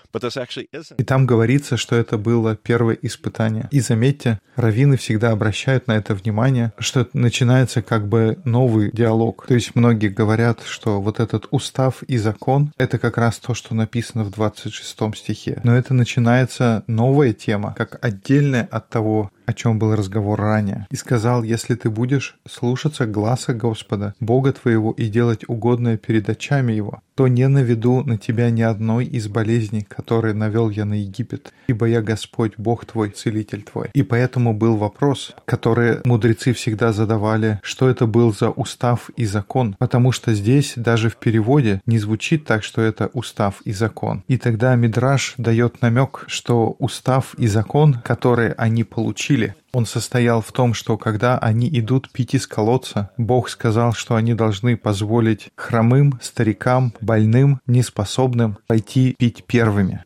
И 0.98 1.04
там 1.04 1.26
говорится, 1.26 1.78
что 1.78 1.96
это 1.96 2.18
было 2.18 2.56
первое 2.56 2.98
испытание. 3.02 3.68
И 3.72 3.80
заметьте, 3.80 4.40
раввины 4.56 4.98
всегда 4.98 5.32
обращают 5.32 5.88
на 5.88 5.94
это 5.94 6.16
внимание, 6.16 6.74
что 6.80 7.08
начинается 7.14 7.82
как 7.82 8.08
бы 8.08 8.40
новый 8.46 8.92
диалог. 8.92 9.46
То 9.48 9.54
есть 9.54 9.76
многие 9.76 10.10
говорят, 10.10 10.62
что 10.66 11.02
вот 11.02 11.20
этот 11.20 11.48
устав 11.52 12.04
и 12.04 12.18
закон— 12.18 12.72
это 12.78 12.98
как 12.98 13.18
раз 13.18 13.38
то, 13.40 13.54
что 13.54 13.76
написано 13.76 14.24
в 14.24 14.32
26 14.32 15.16
стихе. 15.16 15.62
Но 15.64 15.76
это 15.76 15.94
начинается 15.94 16.84
новая 16.88 17.34
тема, 17.34 17.74
как 17.78 18.04
отдельная 18.04 18.68
от 18.72 18.90
того, 18.90 19.32
о 19.50 19.54
чем 19.54 19.80
был 19.80 19.96
разговор 19.96 20.40
ранее, 20.40 20.86
и 20.92 20.96
сказал, 20.96 21.42
если 21.42 21.74
ты 21.74 21.90
будешь 21.90 22.38
слушаться 22.48 23.08
гласа 23.08 23.56
Господа, 23.56 24.14
Бога 24.20 24.54
твоего, 24.54 24.92
и 24.92 25.08
делать 25.08 25.44
угодное 25.48 25.98
перед 25.98 26.30
очами 26.30 26.74
Его, 26.74 27.02
то 27.16 27.28
не 27.28 27.48
наведу 27.48 28.02
на 28.04 28.18
тебя 28.18 28.50
ни 28.50 28.62
одной 28.62 29.06
из 29.06 29.28
болезней, 29.28 29.82
которые 29.82 30.34
навел 30.34 30.70
я 30.70 30.86
на 30.86 30.94
Египет, 30.94 31.52
ибо 31.68 31.86
я 31.86 32.02
Господь, 32.02 32.54
Бог 32.58 32.86
твой, 32.86 33.10
Целитель 33.10 33.64
твой. 33.64 33.90
И 33.94 34.04
поэтому 34.04 34.54
был 34.54 34.78
вопрос, 34.78 35.36
который 35.44 35.98
мудрецы 36.06 36.54
всегда 36.54 36.94
задавали, 36.94 37.60
что 37.62 37.90
это 37.90 38.06
был 38.06 38.34
за 38.34 38.52
устав 38.52 39.10
и 39.18 39.26
закон, 39.26 39.76
потому 39.80 40.14
что 40.14 40.34
здесь 40.34 40.74
даже 40.78 41.10
в 41.10 41.18
переводе 41.18 41.82
не 41.86 42.00
звучит 42.00 42.46
так, 42.46 42.64
что 42.64 42.82
это 42.82 43.10
устав 43.14 43.62
и 43.66 43.74
закон. 43.74 44.24
И 44.30 44.38
тогда 44.38 44.76
Мидраш 44.76 45.34
дает 45.38 45.82
намек, 45.82 46.24
что 46.28 46.76
устав 46.80 47.34
и 47.38 47.48
закон, 47.48 47.96
которые 47.96 48.54
они 48.54 48.86
получили, 48.86 49.39
он 49.74 49.86
состоял 49.86 50.42
в 50.42 50.52
том, 50.52 50.74
что 50.74 50.98
когда 50.98 51.38
они 51.38 51.68
идут 51.80 52.12
пить 52.12 52.34
из 52.36 52.48
колодца, 52.48 53.12
Бог 53.18 53.50
сказал, 53.50 53.94
что 53.94 54.16
они 54.16 54.34
должны 54.34 54.78
позволить 54.78 55.50
хромым, 55.56 56.20
старикам, 56.22 56.94
больным, 57.02 57.60
неспособным 57.66 58.58
пойти 58.68 59.16
пить 59.18 59.44
первыми. 59.46 60.04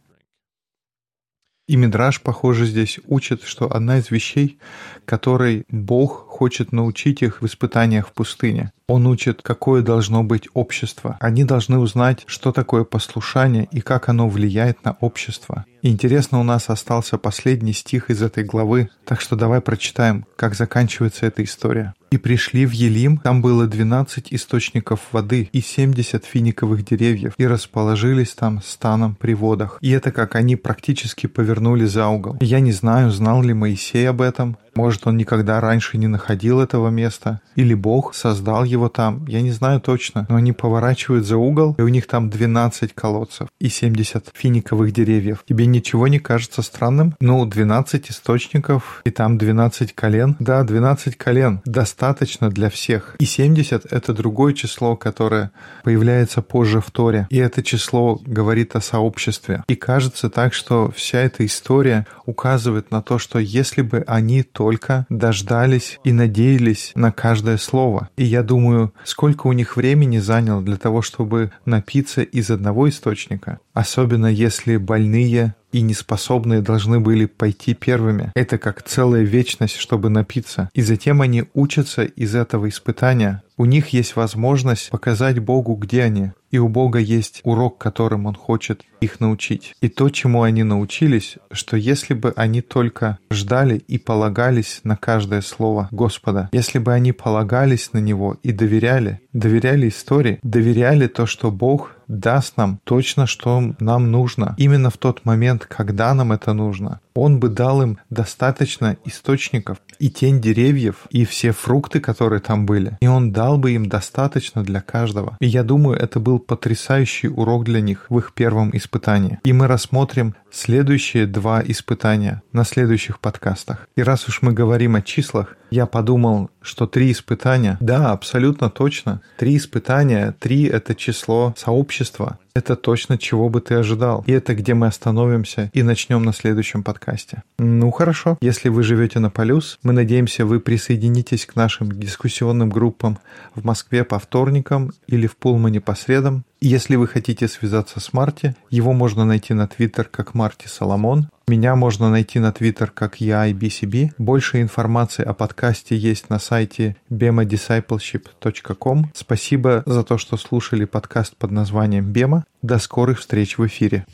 И 1.68 1.78
Мидраш, 1.78 2.22
похоже, 2.22 2.66
здесь 2.66 3.00
учит, 3.08 3.44
что 3.44 3.74
одна 3.74 4.00
из 4.00 4.12
вещей, 4.12 4.60
которой 5.06 5.64
Бог 5.70 6.28
хочет 6.28 6.74
научить 6.74 7.22
их 7.22 7.42
в 7.42 7.46
испытаниях 7.46 8.10
в 8.10 8.12
пустыне. 8.12 8.74
Он 8.90 9.08
учит, 9.08 9.42
какое 9.42 9.82
должно 9.82 10.24
быть 10.24 10.50
общество. 10.54 11.18
Они 11.22 11.46
должны 11.46 11.78
узнать, 11.78 12.24
что 12.26 12.52
такое 12.52 12.84
послушание 12.84 13.66
и 13.72 13.80
как 13.80 14.10
оно 14.10 14.28
влияет 14.28 14.84
на 14.84 14.98
общество. 15.00 15.64
Интересно, 15.82 16.40
у 16.40 16.44
нас 16.44 16.70
остался 16.70 17.18
последний 17.18 17.74
стих 17.74 18.10
из 18.10 18.22
этой 18.22 18.44
главы, 18.44 18.90
так 19.06 19.22
что 19.22 19.36
давай 19.36 19.62
прочитаем, 19.62 20.26
как 20.36 20.56
заканчивается 20.56 21.26
эта 21.26 21.44
история. 21.44 21.94
«И 22.12 22.18
пришли 22.18 22.66
в 22.66 22.72
Елим, 22.72 23.18
там 23.18 23.42
было 23.42 23.68
двенадцать 23.68 24.32
источников 24.32 25.00
воды 25.12 25.50
и 25.52 25.62
семьдесят 25.62 26.26
финиковых 26.26 26.86
деревьев, 26.86 27.34
и 27.38 27.48
расположились 27.48 28.34
там 28.34 28.62
станом 28.64 29.16
при 29.16 29.34
водах. 29.34 29.78
И 29.82 29.90
это 29.90 30.12
как 30.12 30.36
они 30.36 30.56
практически 30.56 31.28
повернули 31.28 31.86
за 31.86 32.08
угол. 32.08 32.38
Я 32.40 32.60
не 32.60 32.72
знаю, 32.72 33.12
знал 33.12 33.42
ли 33.42 33.54
Моисей 33.54 34.08
об 34.08 34.22
этом, 34.22 34.58
Может, 34.76 35.08
он 35.08 35.18
никогда 35.18 35.60
раньше 35.60 35.98
не 35.98 36.08
находил 36.08 36.60
этого 36.60 36.90
места, 36.90 37.42
или 37.56 37.74
Бог 37.74 38.16
создал 38.16 38.64
его 38.64 38.90
там, 38.90 39.26
я 39.28 39.42
не 39.42 39.52
знаю 39.52 39.80
точно, 39.82 40.26
но 40.30 40.36
они 40.36 40.52
поворачивают 40.52 41.26
за 41.26 41.38
угол, 41.38 41.76
и 41.78 41.82
у 41.82 41.88
них 41.88 42.08
там 42.08 42.30
12 42.30 42.94
колодцев 42.94 43.48
и 43.60 43.70
70 43.70 44.32
финиковых 44.34 44.92
деревьев. 44.92 45.44
Тебе 45.48 45.66
ничего 45.66 46.08
не 46.08 46.20
кажется 46.20 46.62
странным? 46.62 47.16
Ну, 47.20 47.46
12 47.46 48.12
источников, 48.12 49.02
и 49.06 49.12
там 49.12 49.38
12 49.38 49.94
колен. 49.94 50.36
Да, 50.40 50.64
12 50.64 51.18
колен. 51.18 51.62
Достаточно 51.66 52.50
для 52.50 52.70
всех. 52.70 53.16
И 53.20 53.26
70— 53.26 53.86
это 53.92 54.14
другое 54.14 54.54
число, 54.54 54.96
которое 54.96 55.52
появляется 55.84 56.42
позже 56.42 56.82
в 56.82 56.92
Торе. 56.92 57.28
И 57.30 57.38
это 57.38 57.64
число 57.64 58.20
говорит 58.26 58.76
о 58.76 58.82
сообществе. 58.82 59.64
И 59.68 59.76
кажется 59.76 60.30
так, 60.30 60.54
что 60.54 60.92
вся 60.96 61.20
эта 61.20 61.46
история 61.46 62.08
указывает 62.26 62.92
на 62.92 63.02
то, 63.02 63.20
что 63.20 63.40
если 63.40 63.82
бы 63.82 64.04
они 64.08 64.44
только 64.64 65.06
дождались 65.10 66.00
и 66.06 66.14
надеялись 66.14 66.94
на 66.96 67.12
каждое 67.12 67.58
слово. 67.58 68.08
И 68.16 68.24
я 68.24 68.44
думаю, 68.44 68.94
сколько 69.04 69.48
у 69.48 69.52
них 69.52 69.76
времени 69.76 70.20
заняло 70.20 70.62
для 70.62 70.78
того, 70.78 71.02
чтобы 71.02 71.52
напиться 71.66 72.22
из 72.22 72.50
одного 72.50 72.88
источника, 72.88 73.60
особенно 73.74 74.28
если 74.28 74.78
больные 74.78 75.54
и 75.74 75.82
неспособные 75.82 76.62
должны 76.62 77.02
были 77.02 77.26
пойти 77.26 77.74
первыми. 77.74 78.32
Это 78.36 78.58
как 78.58 78.84
целая 78.84 79.24
вечность, 79.24 79.76
чтобы 79.76 80.10
напиться. 80.10 80.70
И 80.74 80.82
затем 80.82 81.22
они 81.22 81.46
учатся 81.54 82.04
из 82.04 82.36
этого 82.36 82.70
испытания. 82.70 83.44
У 83.58 83.66
них 83.66 83.90
есть 83.90 84.16
возможность 84.16 84.90
показать 84.90 85.40
Богу, 85.40 85.76
где 85.76 86.04
они. 86.04 86.32
И 86.50 86.60
у 86.60 86.68
Бога 86.68 87.00
есть 87.00 87.42
урок, 87.44 87.80
которым 87.80 88.28
Он 88.28 88.36
хочет 88.36 88.84
их 89.02 89.20
научить. 89.20 89.74
И 89.82 89.90
то, 89.90 90.10
чему 90.10 90.44
они 90.44 90.64
научились, 90.64 91.38
что 91.52 91.78
если 91.78 92.14
бы 92.14 92.32
они 92.36 92.62
только 92.62 93.18
ждали 93.32 93.78
и 93.78 93.98
полагались 93.98 94.82
на 94.84 94.96
каждое 94.96 95.42
слово 95.42 95.88
Господа, 95.92 96.50
если 96.52 96.78
бы 96.78 96.94
они 96.94 97.12
полагались 97.12 97.92
на 97.94 97.98
Него 97.98 98.38
и 98.44 98.52
доверяли, 98.52 99.20
доверяли 99.34 99.90
истории, 99.90 100.40
доверяли 100.44 101.08
то, 101.08 101.26
что 101.26 101.50
Бог 101.50 101.96
даст 102.08 102.58
нам 102.58 102.80
точно, 102.84 103.26
что 103.26 103.74
нам 103.80 104.12
нужно. 104.12 104.56
Именно 104.58 104.90
в 104.90 104.98
тот 104.98 105.26
момент, 105.26 105.66
когда 105.66 106.14
нам 106.14 106.32
это 106.32 106.54
нужно. 106.54 107.00
Он 107.16 107.40
бы 107.40 107.50
дал 107.50 107.82
им 107.82 108.00
достаточно 108.10 108.98
источников 109.06 109.78
и 110.00 110.10
тень 110.10 110.42
деревьев, 110.42 111.08
и 111.10 111.26
все 111.26 111.52
фрукты, 111.52 112.00
которые 112.00 112.40
там 112.40 112.66
были. 112.66 112.98
И 113.02 113.08
он 113.08 113.32
дал 113.32 113.58
бы 113.58 113.72
им 113.72 113.88
достаточно 113.88 114.64
для 114.64 114.82
каждого. 114.82 115.38
И 115.40 115.48
я 115.48 115.64
думаю, 115.64 115.98
это 115.98 116.20
был 116.20 116.40
потрясающий 116.40 117.28
урок 117.28 117.66
для 117.66 117.82
них 117.82 118.08
в 118.10 118.18
их 118.18 118.34
первом 118.34 118.76
испытании. 118.76 119.40
И 119.44 119.54
мы 119.54 119.68
рассмотрим 119.68 120.36
следующие 120.54 121.26
два 121.26 121.62
испытания 121.66 122.44
на 122.52 122.64
следующих 122.64 123.20
подкастах. 123.20 123.90
И 123.96 124.04
раз 124.04 124.28
уж 124.28 124.42
мы 124.42 124.54
говорим 124.54 124.96
о 124.96 125.02
числах, 125.02 125.58
я 125.72 125.88
подумал, 125.88 126.52
что 126.62 126.86
три 126.86 127.12
испытания, 127.12 127.78
да, 127.82 128.12
абсолютно 128.12 128.70
точно, 128.70 129.22
три 129.38 129.58
испытания, 129.58 130.36
три— 130.40 130.66
это 130.66 130.94
число 130.94 131.54
сообщества, 131.58 132.38
это 132.54 132.76
точно 132.76 133.18
чего 133.18 133.50
бы 133.50 133.60
ты 133.60 133.74
ожидал. 133.74 134.24
И 134.28 134.32
это 134.32 134.54
где 134.54 134.76
мы 134.76 134.86
остановимся 134.86 135.72
и 135.74 135.82
начнем 135.82 136.24
на 136.24 136.34
следующем 136.34 136.84
подкасте. 136.84 137.42
Ну 137.58 137.90
хорошо, 137.90 138.38
если 138.42 138.70
вы 138.70 138.84
живете 138.84 139.18
на 139.18 139.32
Полюс, 139.32 139.80
мы 139.82 139.94
надеемся, 139.94 140.46
вы 140.46 140.60
присоединитесь 140.60 141.48
к 141.48 141.56
нашим 141.56 141.92
дискуссионным 141.92 142.70
группам 142.70 143.18
в 143.56 143.66
Москве 143.66 144.04
по 144.04 144.20
вторникам 144.20 144.92
или 145.08 145.26
в 145.26 145.36
Пулмане 145.36 145.82
по 145.82 145.96
средам. 145.96 146.44
Если 146.66 146.96
вы 146.96 147.10
хотите 147.10 147.50
связаться 147.50 148.00
с 148.00 148.14
Марти, 148.14 148.56
его 148.70 148.94
можно 148.94 149.26
найти 149.26 149.54
на 149.54 149.68
Твиттер 149.68 150.06
как 150.06 150.34
Марти 150.34 150.68
Соломон. 150.68 151.28
Меня 151.46 151.76
можно 151.76 152.10
найти 152.10 152.40
на 152.40 152.54
Твиттер 152.54 152.90
как 152.90 153.20
я 153.20 153.50
IBCB. 153.50 154.12
Больше 154.18 154.62
информации 154.62 155.26
о 155.26 155.34
подкасте 155.34 155.98
есть 155.98 156.30
на 156.30 156.40
сайте 156.40 156.96
bemadiscipleship.com. 157.10 159.12
Спасибо 159.14 159.84
за 159.86 160.06
то, 160.06 160.18
что 160.18 160.38
слушали 160.38 160.86
подкаст 160.86 161.36
под 161.36 161.52
названием 161.52 162.14
Бема. 162.14 162.46
До 162.62 162.80
скорых 162.80 163.20
встреч 163.20 163.58
в 163.58 163.68
эфире. 163.68 164.06